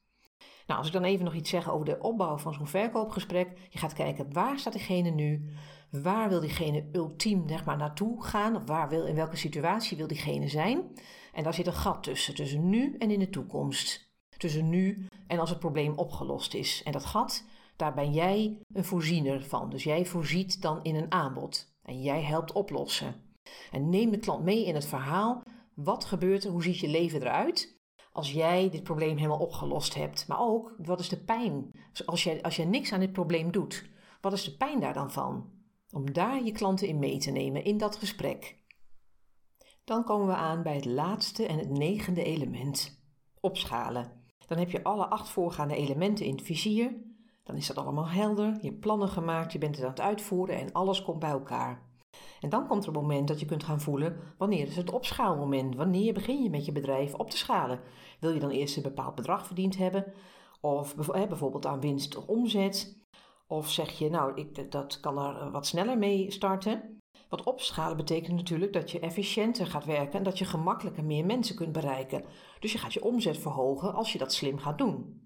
Nou, 0.67 0.79
als 0.79 0.87
ik 0.87 0.93
dan 0.93 1.03
even 1.03 1.25
nog 1.25 1.33
iets 1.33 1.49
zeg 1.49 1.69
over 1.69 1.85
de 1.85 1.99
opbouw 1.99 2.37
van 2.37 2.53
zo'n 2.53 2.67
verkoopgesprek. 2.67 3.67
Je 3.69 3.79
gaat 3.79 3.93
kijken 3.93 4.33
waar 4.33 4.59
staat 4.59 4.73
diegene 4.73 5.09
nu? 5.09 5.53
Waar 5.91 6.29
wil 6.29 6.39
diegene 6.39 6.89
ultiem 6.91 7.49
zeg 7.49 7.65
maar, 7.65 7.77
naartoe 7.77 8.23
gaan? 8.23 8.55
Of 8.55 8.63
waar 8.65 8.89
wil, 8.89 9.05
in 9.05 9.15
welke 9.15 9.35
situatie 9.35 9.97
wil 9.97 10.07
diegene 10.07 10.47
zijn? 10.47 10.81
En 11.33 11.43
daar 11.43 11.53
zit 11.53 11.67
een 11.67 11.73
gat 11.73 12.03
tussen, 12.03 12.35
tussen 12.35 12.69
nu 12.69 12.95
en 12.97 13.11
in 13.11 13.19
de 13.19 13.29
toekomst. 13.29 14.11
Tussen 14.37 14.69
nu 14.69 15.07
en 15.27 15.39
als 15.39 15.49
het 15.49 15.59
probleem 15.59 15.97
opgelost 15.97 16.53
is. 16.53 16.81
En 16.83 16.91
dat 16.91 17.05
gat, 17.05 17.45
daar 17.75 17.93
ben 17.93 18.13
jij 18.13 18.59
een 18.73 18.85
voorziener 18.85 19.43
van. 19.43 19.69
Dus 19.69 19.83
jij 19.83 20.05
voorziet 20.05 20.61
dan 20.61 20.83
in 20.83 20.95
een 20.95 21.11
aanbod. 21.11 21.73
En 21.83 22.01
jij 22.01 22.21
helpt 22.21 22.51
oplossen. 22.51 23.15
En 23.71 23.89
neem 23.89 24.11
de 24.11 24.19
klant 24.19 24.43
mee 24.43 24.65
in 24.65 24.75
het 24.75 24.85
verhaal. 24.85 25.41
Wat 25.73 26.05
gebeurt 26.05 26.43
er? 26.43 26.51
Hoe 26.51 26.63
ziet 26.63 26.79
je 26.79 26.87
leven 26.87 27.21
eruit? 27.21 27.77
als 28.11 28.31
jij 28.31 28.69
dit 28.69 28.83
probleem 28.83 29.17
helemaal 29.17 29.39
opgelost 29.39 29.95
hebt. 29.95 30.27
Maar 30.27 30.39
ook, 30.39 30.73
wat 30.77 30.99
is 30.99 31.09
de 31.09 31.23
pijn? 31.23 31.71
Als 32.05 32.23
je, 32.23 32.43
als 32.43 32.55
je 32.55 32.65
niks 32.65 32.93
aan 32.93 32.99
dit 32.99 33.11
probleem 33.11 33.51
doet, 33.51 33.89
wat 34.21 34.33
is 34.33 34.43
de 34.43 34.57
pijn 34.57 34.79
daar 34.79 34.93
dan 34.93 35.11
van? 35.11 35.58
Om 35.91 36.13
daar 36.13 36.43
je 36.43 36.51
klanten 36.51 36.87
in 36.87 36.99
mee 36.99 37.17
te 37.17 37.31
nemen 37.31 37.63
in 37.63 37.77
dat 37.77 37.95
gesprek. 37.95 38.57
Dan 39.83 40.03
komen 40.03 40.27
we 40.27 40.33
aan 40.33 40.63
bij 40.63 40.75
het 40.75 40.85
laatste 40.85 41.45
en 41.45 41.57
het 41.57 41.69
negende 41.69 42.23
element: 42.23 43.03
opschalen. 43.39 44.11
Dan 44.47 44.57
heb 44.57 44.71
je 44.71 44.83
alle 44.83 45.05
acht 45.07 45.29
voorgaande 45.29 45.75
elementen 45.75 46.25
in 46.25 46.31
het 46.31 46.45
vizier. 46.45 46.95
Dan 47.43 47.55
is 47.55 47.67
dat 47.67 47.77
allemaal 47.77 48.09
helder, 48.09 48.57
je 48.61 48.67
hebt 48.67 48.79
plannen 48.79 49.09
gemaakt, 49.09 49.51
je 49.51 49.57
bent 49.57 49.75
het 49.75 49.83
aan 49.83 49.91
het 49.91 49.99
uitvoeren 49.99 50.57
en 50.57 50.71
alles 50.71 51.01
komt 51.01 51.19
bij 51.19 51.29
elkaar. 51.29 51.87
En 52.41 52.49
dan 52.49 52.67
komt 52.67 52.83
er 52.83 52.87
een 52.87 53.01
moment 53.01 53.27
dat 53.27 53.39
je 53.39 53.45
kunt 53.45 53.63
gaan 53.63 53.81
voelen 53.81 54.17
wanneer 54.37 54.67
is 54.67 54.75
het 54.75 54.91
opschaalmoment, 54.91 55.75
wanneer 55.75 56.13
begin 56.13 56.43
je 56.43 56.49
met 56.49 56.65
je 56.65 56.71
bedrijf 56.71 57.13
op 57.13 57.29
te 57.29 57.37
schalen. 57.37 57.79
Wil 58.19 58.33
je 58.33 58.39
dan 58.39 58.49
eerst 58.49 58.77
een 58.77 58.83
bepaald 58.83 59.15
bedrag 59.15 59.45
verdiend 59.45 59.77
hebben, 59.77 60.13
of 60.61 60.95
bijvoorbeeld 60.95 61.65
aan 61.65 61.79
winst 61.79 62.17
of 62.17 62.25
omzet, 62.25 62.97
of 63.49 63.71
zeg 63.71 63.97
je 63.97 64.09
nou 64.09 64.33
ik, 64.35 64.71
dat 64.71 64.99
kan 64.99 65.17
er 65.17 65.51
wat 65.51 65.67
sneller 65.67 65.97
mee 65.97 66.31
starten. 66.31 67.01
Wat 67.29 67.43
opschalen 67.43 67.97
betekent 67.97 68.35
natuurlijk 68.35 68.73
dat 68.73 68.91
je 68.91 68.99
efficiënter 68.99 69.67
gaat 69.67 69.85
werken 69.85 70.17
en 70.17 70.23
dat 70.23 70.37
je 70.37 70.45
gemakkelijker 70.45 71.03
meer 71.03 71.25
mensen 71.25 71.55
kunt 71.55 71.71
bereiken. 71.71 72.23
Dus 72.59 72.71
je 72.71 72.77
gaat 72.77 72.93
je 72.93 73.03
omzet 73.03 73.37
verhogen 73.37 73.93
als 73.93 74.11
je 74.11 74.17
dat 74.17 74.33
slim 74.33 74.57
gaat 74.57 74.77
doen. 74.77 75.21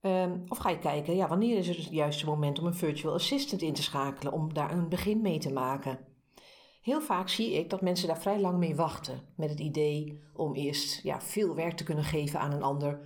Um, 0.00 0.44
of 0.48 0.58
ga 0.58 0.70
je 0.70 0.78
kijken, 0.78 1.16
ja, 1.16 1.28
wanneer 1.28 1.58
is 1.58 1.68
het 1.68 1.76
het 1.76 1.90
juiste 1.90 2.26
moment 2.26 2.58
om 2.58 2.66
een 2.66 2.74
virtual 2.74 3.14
assistant 3.14 3.62
in 3.62 3.74
te 3.74 3.82
schakelen, 3.82 4.32
om 4.32 4.54
daar 4.54 4.72
een 4.72 4.88
begin 4.88 5.20
mee 5.20 5.38
te 5.38 5.52
maken? 5.52 5.98
Heel 6.82 7.00
vaak 7.00 7.28
zie 7.28 7.52
ik 7.52 7.70
dat 7.70 7.80
mensen 7.80 8.08
daar 8.08 8.20
vrij 8.20 8.40
lang 8.40 8.58
mee 8.58 8.74
wachten, 8.74 9.20
met 9.36 9.50
het 9.50 9.60
idee 9.60 10.22
om 10.34 10.54
eerst 10.54 11.02
ja, 11.02 11.20
veel 11.20 11.54
werk 11.54 11.76
te 11.76 11.84
kunnen 11.84 12.04
geven 12.04 12.40
aan 12.40 12.52
een 12.52 12.62
ander. 12.62 13.00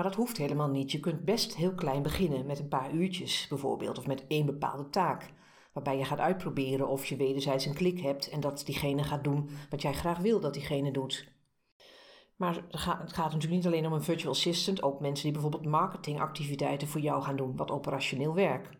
Maar 0.00 0.08
dat 0.08 0.18
hoeft 0.18 0.36
helemaal 0.36 0.68
niet. 0.68 0.92
Je 0.92 1.00
kunt 1.00 1.24
best 1.24 1.56
heel 1.56 1.74
klein 1.74 2.02
beginnen, 2.02 2.46
met 2.46 2.58
een 2.58 2.68
paar 2.68 2.92
uurtjes 2.92 3.46
bijvoorbeeld, 3.48 3.98
of 3.98 4.06
met 4.06 4.26
één 4.26 4.46
bepaalde 4.46 4.88
taak. 4.88 5.32
Waarbij 5.72 5.98
je 5.98 6.04
gaat 6.04 6.18
uitproberen 6.18 6.88
of 6.88 7.06
je 7.06 7.16
wederzijds 7.16 7.66
een 7.66 7.74
klik 7.74 8.00
hebt 8.00 8.30
en 8.30 8.40
dat 8.40 8.62
diegene 8.66 9.04
gaat 9.04 9.24
doen 9.24 9.50
wat 9.70 9.82
jij 9.82 9.92
graag 9.92 10.18
wil 10.18 10.40
dat 10.40 10.54
diegene 10.54 10.92
doet. 10.92 11.32
Maar 12.36 12.54
het 12.68 12.80
gaat, 13.12 13.16
natuurlijk 13.16 13.50
niet 13.50 13.66
alleen 13.66 13.86
om 13.86 13.92
een 13.92 14.02
virtual 14.02 14.32
assistant, 14.32 14.82
ook 14.82 15.00
mensen 15.00 15.24
die 15.24 15.32
bijvoorbeeld 15.32 15.66
marketingactiviteiten 15.66 16.88
voor 16.88 17.00
jou 17.00 17.22
gaan 17.22 17.36
doen, 17.36 17.56
wat 17.56 17.70
operationeel 17.70 18.34
werk. 18.34 18.70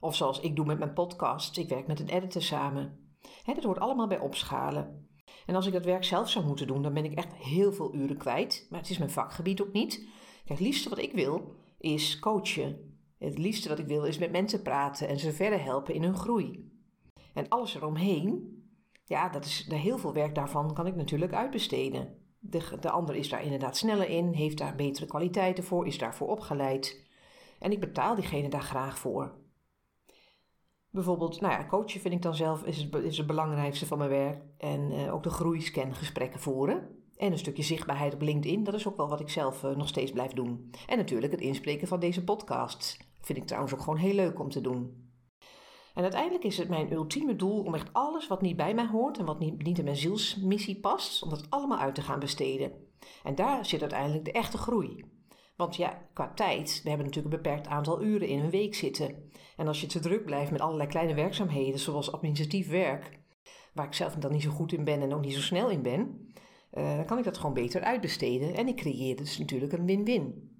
Of 0.00 0.14
zoals 0.14 0.40
ik 0.40 0.56
doe 0.56 0.64
met 0.64 0.78
mijn 0.78 0.92
podcast, 0.92 1.56
ik 1.56 1.68
werk 1.68 1.86
met 1.86 2.00
een 2.00 2.08
editor 2.08 2.42
samen. 2.42 3.16
Dat 3.44 3.64
hoort 3.64 3.80
allemaal 3.80 4.06
bij 4.06 4.18
opschalen. 4.18 5.05
En 5.46 5.54
als 5.54 5.66
ik 5.66 5.72
dat 5.72 5.84
werk 5.84 6.04
zelf 6.04 6.30
zou 6.30 6.46
moeten 6.46 6.66
doen, 6.66 6.82
dan 6.82 6.94
ben 6.94 7.04
ik 7.04 7.14
echt 7.14 7.34
heel 7.34 7.72
veel 7.72 7.94
uren 7.94 8.16
kwijt. 8.16 8.66
Maar 8.70 8.80
het 8.80 8.90
is 8.90 8.98
mijn 8.98 9.10
vakgebied 9.10 9.60
ook 9.60 9.72
niet. 9.72 9.94
Kijk, 10.44 10.58
het 10.58 10.60
liefste 10.60 10.88
wat 10.88 10.98
ik 10.98 11.12
wil 11.12 11.54
is 11.78 12.18
coachen. 12.18 12.98
Het 13.18 13.38
liefste 13.38 13.68
wat 13.68 13.78
ik 13.78 13.86
wil 13.86 14.04
is 14.04 14.18
met 14.18 14.30
mensen 14.30 14.62
praten 14.62 15.08
en 15.08 15.18
ze 15.18 15.32
verder 15.32 15.62
helpen 15.62 15.94
in 15.94 16.02
hun 16.02 16.16
groei. 16.16 16.70
En 17.34 17.48
alles 17.48 17.74
eromheen, 17.74 18.56
ja, 19.04 19.28
dat 19.28 19.44
is, 19.44 19.66
heel 19.68 19.98
veel 19.98 20.12
werk 20.12 20.34
daarvan 20.34 20.74
kan 20.74 20.86
ik 20.86 20.96
natuurlijk 20.96 21.32
uitbesteden. 21.32 22.18
De, 22.38 22.76
de 22.80 22.90
ander 22.90 23.14
is 23.14 23.28
daar 23.28 23.42
inderdaad 23.42 23.76
sneller 23.76 24.08
in, 24.08 24.32
heeft 24.32 24.58
daar 24.58 24.74
betere 24.74 25.06
kwaliteiten 25.06 25.64
voor, 25.64 25.86
is 25.86 25.98
daarvoor 25.98 26.28
opgeleid. 26.28 27.04
En 27.58 27.72
ik 27.72 27.80
betaal 27.80 28.14
diegene 28.14 28.48
daar 28.48 28.62
graag 28.62 28.98
voor. 28.98 29.34
Bijvoorbeeld, 30.96 31.40
nou 31.40 31.52
ja, 31.52 31.66
coachen 31.66 32.00
vind 32.00 32.14
ik 32.14 32.22
dan 32.22 32.34
zelf 32.34 32.62
is 32.62 32.82
het, 32.82 32.94
is 32.94 33.16
het 33.16 33.26
belangrijkste 33.26 33.86
van 33.86 33.98
mijn 33.98 34.10
werk. 34.10 34.42
En 34.58 34.92
uh, 34.92 35.14
ook 35.14 35.22
de 35.22 35.30
groeiscan 35.30 35.94
gesprekken 35.94 36.40
voeren. 36.40 36.88
En 37.16 37.32
een 37.32 37.38
stukje 37.38 37.62
zichtbaarheid 37.62 38.14
op 38.14 38.20
LinkedIn, 38.20 38.64
dat 38.64 38.74
is 38.74 38.88
ook 38.88 38.96
wel 38.96 39.08
wat 39.08 39.20
ik 39.20 39.28
zelf 39.28 39.62
uh, 39.62 39.76
nog 39.76 39.88
steeds 39.88 40.12
blijf 40.12 40.32
doen. 40.32 40.70
En 40.86 40.96
natuurlijk 40.96 41.32
het 41.32 41.40
inspreken 41.40 41.88
van 41.88 42.00
deze 42.00 42.24
podcasts. 42.24 42.98
Vind 43.20 43.38
ik 43.38 43.46
trouwens 43.46 43.74
ook 43.74 43.80
gewoon 43.80 43.98
heel 43.98 44.14
leuk 44.14 44.40
om 44.40 44.50
te 44.50 44.60
doen. 44.60 45.10
En 45.94 46.02
uiteindelijk 46.02 46.44
is 46.44 46.58
het 46.58 46.68
mijn 46.68 46.92
ultieme 46.92 47.36
doel 47.36 47.62
om 47.62 47.74
echt 47.74 47.92
alles 47.92 48.26
wat 48.26 48.40
niet 48.40 48.56
bij 48.56 48.74
mij 48.74 48.86
hoort 48.86 49.18
en 49.18 49.24
wat 49.24 49.38
niet, 49.38 49.62
niet 49.62 49.78
in 49.78 49.84
mijn 49.84 49.96
zielsmissie 49.96 50.80
past, 50.80 51.22
om 51.22 51.30
dat 51.30 51.46
allemaal 51.48 51.78
uit 51.78 51.94
te 51.94 52.02
gaan 52.02 52.18
besteden. 52.18 52.72
En 53.22 53.34
daar 53.34 53.66
zit 53.66 53.80
uiteindelijk 53.80 54.24
de 54.24 54.32
echte 54.32 54.58
groei. 54.58 55.15
Want 55.56 55.76
ja, 55.76 56.08
qua 56.12 56.32
tijd, 56.34 56.80
we 56.82 56.88
hebben 56.88 57.06
natuurlijk 57.06 57.34
een 57.34 57.42
beperkt 57.42 57.66
aantal 57.66 58.02
uren 58.02 58.28
in 58.28 58.38
een 58.38 58.50
week 58.50 58.74
zitten. 58.74 59.30
En 59.56 59.66
als 59.66 59.80
je 59.80 59.86
te 59.86 60.00
druk 60.00 60.24
blijft 60.24 60.50
met 60.50 60.60
allerlei 60.60 60.88
kleine 60.88 61.14
werkzaamheden, 61.14 61.80
zoals 61.80 62.12
administratief 62.12 62.68
werk, 62.68 63.18
waar 63.74 63.86
ik 63.86 63.94
zelf 63.94 64.14
dan 64.14 64.32
niet 64.32 64.42
zo 64.42 64.50
goed 64.50 64.72
in 64.72 64.84
ben 64.84 65.02
en 65.02 65.14
ook 65.14 65.20
niet 65.20 65.34
zo 65.34 65.40
snel 65.40 65.70
in 65.70 65.82
ben, 65.82 66.30
uh, 66.72 66.96
dan 66.96 67.04
kan 67.04 67.18
ik 67.18 67.24
dat 67.24 67.36
gewoon 67.36 67.54
beter 67.54 67.82
uitbesteden. 67.82 68.54
En 68.54 68.68
ik 68.68 68.76
creëer 68.76 69.16
dus 69.16 69.38
natuurlijk 69.38 69.72
een 69.72 69.86
win-win. 69.86 70.54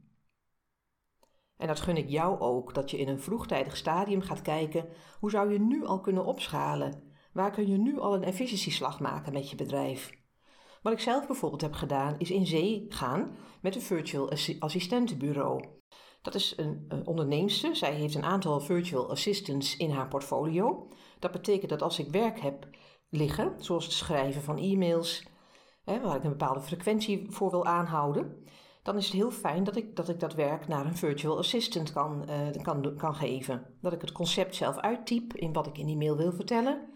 En 1.56 1.66
dat 1.66 1.80
gun 1.80 1.96
ik 1.96 2.08
jou 2.08 2.40
ook, 2.40 2.74
dat 2.74 2.90
je 2.90 2.98
in 2.98 3.08
een 3.08 3.20
vroegtijdig 3.20 3.76
stadium 3.76 4.20
gaat 4.20 4.42
kijken 4.42 4.88
hoe 5.20 5.30
zou 5.30 5.52
je 5.52 5.58
nu 5.58 5.86
al 5.86 6.00
kunnen 6.00 6.24
opschalen? 6.24 7.02
Waar 7.32 7.50
kun 7.50 7.68
je 7.68 7.78
nu 7.78 7.98
al 7.98 8.14
een 8.14 8.24
efficiëntieslag 8.24 9.00
maken 9.00 9.32
met 9.32 9.50
je 9.50 9.56
bedrijf? 9.56 10.24
Wat 10.86 10.94
ik 10.94 11.00
zelf 11.00 11.26
bijvoorbeeld 11.26 11.62
heb 11.62 11.72
gedaan, 11.72 12.14
is 12.18 12.30
in 12.30 12.46
zee 12.46 12.86
gaan 12.88 13.36
met 13.60 13.74
een 13.74 13.80
virtual 13.80 14.30
assistentenbureau. 14.58 15.64
Dat 16.22 16.34
is 16.34 16.54
een, 16.56 16.84
een 16.88 17.06
onderneemster. 17.06 17.76
Zij 17.76 17.94
heeft 17.94 18.14
een 18.14 18.24
aantal 18.24 18.60
virtual 18.60 19.10
assistants 19.10 19.76
in 19.76 19.90
haar 19.90 20.08
portfolio. 20.08 20.88
Dat 21.18 21.32
betekent 21.32 21.70
dat 21.70 21.82
als 21.82 21.98
ik 21.98 22.10
werk 22.10 22.40
heb 22.40 22.68
liggen, 23.08 23.54
zoals 23.58 23.84
het 23.84 23.92
schrijven 23.92 24.42
van 24.42 24.58
e-mails, 24.58 25.26
hè, 25.84 26.00
waar 26.00 26.16
ik 26.16 26.24
een 26.24 26.30
bepaalde 26.30 26.60
frequentie 26.60 27.26
voor 27.30 27.50
wil 27.50 27.64
aanhouden, 27.64 28.44
dan 28.82 28.96
is 28.96 29.04
het 29.04 29.14
heel 29.14 29.30
fijn 29.30 29.64
dat 29.64 29.76
ik 29.76 29.96
dat, 29.96 30.08
ik 30.08 30.20
dat 30.20 30.34
werk 30.34 30.68
naar 30.68 30.86
een 30.86 30.96
virtual 30.96 31.38
assistant 31.38 31.92
kan, 31.92 32.30
uh, 32.30 32.62
kan, 32.62 32.96
kan 32.96 33.14
geven. 33.14 33.76
Dat 33.80 33.92
ik 33.92 34.00
het 34.00 34.12
concept 34.12 34.54
zelf 34.54 34.76
uittyp 34.76 35.32
in 35.34 35.52
wat 35.52 35.66
ik 35.66 35.78
in 35.78 35.86
die 35.86 35.96
mail 35.96 36.16
wil 36.16 36.32
vertellen. 36.32 36.88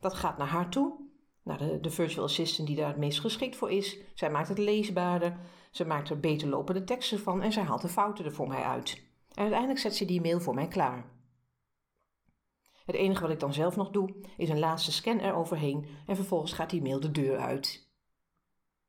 Dat 0.00 0.14
gaat 0.14 0.38
naar 0.38 0.46
haar 0.46 0.70
toe, 0.70 1.07
de, 1.56 1.80
de 1.80 1.90
virtual 1.90 2.24
assistant 2.24 2.68
die 2.68 2.76
daar 2.76 2.88
het 2.88 2.96
meest 2.96 3.20
geschikt 3.20 3.56
voor 3.56 3.70
is. 3.70 3.98
Zij 4.14 4.30
maakt 4.30 4.48
het 4.48 4.58
leesbaarder, 4.58 5.36
ze 5.70 5.84
maakt 5.84 6.10
er 6.10 6.20
beter 6.20 6.48
lopende 6.48 6.84
teksten 6.84 7.18
van 7.18 7.42
en 7.42 7.52
zij 7.52 7.62
haalt 7.62 7.82
de 7.82 7.88
fouten 7.88 8.24
er 8.24 8.32
voor 8.32 8.48
mij 8.48 8.62
uit. 8.62 9.02
En 9.34 9.42
uiteindelijk 9.42 9.80
zet 9.80 9.96
ze 9.96 10.04
die 10.04 10.20
mail 10.20 10.40
voor 10.40 10.54
mij 10.54 10.68
klaar. 10.68 11.10
Het 12.84 12.96
enige 12.96 13.22
wat 13.22 13.30
ik 13.30 13.40
dan 13.40 13.52
zelf 13.52 13.76
nog 13.76 13.90
doe, 13.90 14.14
is 14.36 14.48
een 14.48 14.58
laatste 14.58 14.92
scan 14.92 15.18
eroverheen 15.18 15.86
en 16.06 16.16
vervolgens 16.16 16.52
gaat 16.52 16.70
die 16.70 16.82
mail 16.82 17.00
de 17.00 17.10
deur 17.10 17.38
uit. 17.38 17.88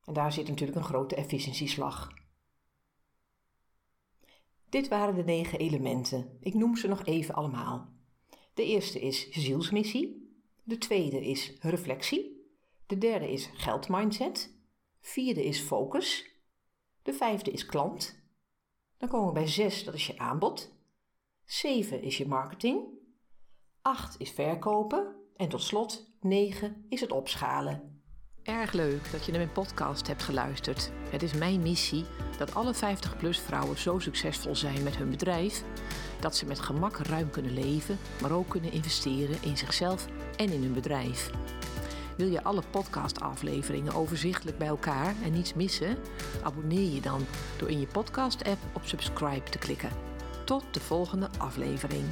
En 0.03 0.13
daar 0.13 0.31
zit 0.31 0.47
natuurlijk 0.47 0.77
een 0.77 0.83
grote 0.83 1.15
efficiëntieslag. 1.15 2.11
Dit 4.69 4.87
waren 4.87 5.15
de 5.15 5.23
negen 5.23 5.59
elementen. 5.59 6.37
Ik 6.39 6.53
noem 6.53 6.75
ze 6.75 6.87
nog 6.87 7.05
even 7.05 7.35
allemaal. 7.35 7.89
De 8.53 8.65
eerste 8.65 8.99
is 8.99 9.29
zielsmissie. 9.29 10.33
De 10.63 10.77
tweede 10.77 11.25
is 11.25 11.53
reflectie. 11.59 12.38
De 12.89 12.97
derde 12.97 13.31
is 13.31 13.49
geldmindset. 13.53 14.53
Vierde 15.01 15.45
is 15.45 15.59
focus. 15.59 16.25
De 17.01 17.13
vijfde 17.13 17.51
is 17.51 17.65
klant. 17.65 18.19
Dan 18.97 19.09
komen 19.09 19.27
we 19.27 19.33
bij 19.33 19.47
zes, 19.47 19.83
dat 19.83 19.93
is 19.93 20.07
je 20.07 20.17
aanbod. 20.17 20.71
Zeven 21.45 22.01
is 22.01 22.17
je 22.17 22.27
marketing. 22.27 22.83
Acht 23.81 24.19
is 24.19 24.31
verkopen. 24.31 25.15
En 25.35 25.49
tot 25.49 25.61
slot, 25.61 26.11
negen 26.21 26.85
is 26.89 27.01
het 27.01 27.11
opschalen. 27.11 28.03
Erg 28.43 28.71
leuk 28.71 29.11
dat 29.11 29.25
je 29.25 29.31
naar 29.31 29.41
mijn 29.41 29.53
podcast 29.53 30.07
hebt 30.07 30.23
geluisterd. 30.23 30.91
Het 31.09 31.23
is 31.23 31.33
mijn 31.33 31.61
missie 31.61 32.05
dat 32.37 32.53
alle 32.53 32.75
50-plus 32.75 33.39
vrouwen 33.39 33.77
zo 33.77 33.99
succesvol 33.99 34.55
zijn 34.55 34.83
met 34.83 34.97
hun 34.97 35.09
bedrijf 35.09 35.63
dat 36.19 36.35
ze 36.35 36.45
met 36.45 36.59
gemak 36.59 36.97
ruim 36.97 37.29
kunnen 37.29 37.53
leven, 37.53 37.97
maar 38.21 38.31
ook 38.31 38.49
kunnen 38.49 38.71
investeren 38.71 39.43
in 39.43 39.57
zichzelf 39.57 40.07
en 40.37 40.51
in 40.51 40.61
hun 40.61 40.73
bedrijf. 40.73 41.31
Wil 42.19 42.27
je 42.27 42.43
alle 42.43 42.63
podcastafleveringen 42.71 43.93
overzichtelijk 43.93 44.57
bij 44.57 44.67
elkaar 44.67 45.15
en 45.23 45.31
niets 45.31 45.53
missen? 45.53 45.97
Abonneer 46.43 46.93
je 46.93 47.01
dan 47.01 47.25
door 47.57 47.69
in 47.69 47.79
je 47.79 47.87
podcast-app 47.87 48.59
op 48.73 48.81
subscribe 48.85 49.49
te 49.49 49.57
klikken. 49.57 49.89
Tot 50.45 50.63
de 50.71 50.79
volgende 50.79 51.29
aflevering. 51.37 52.03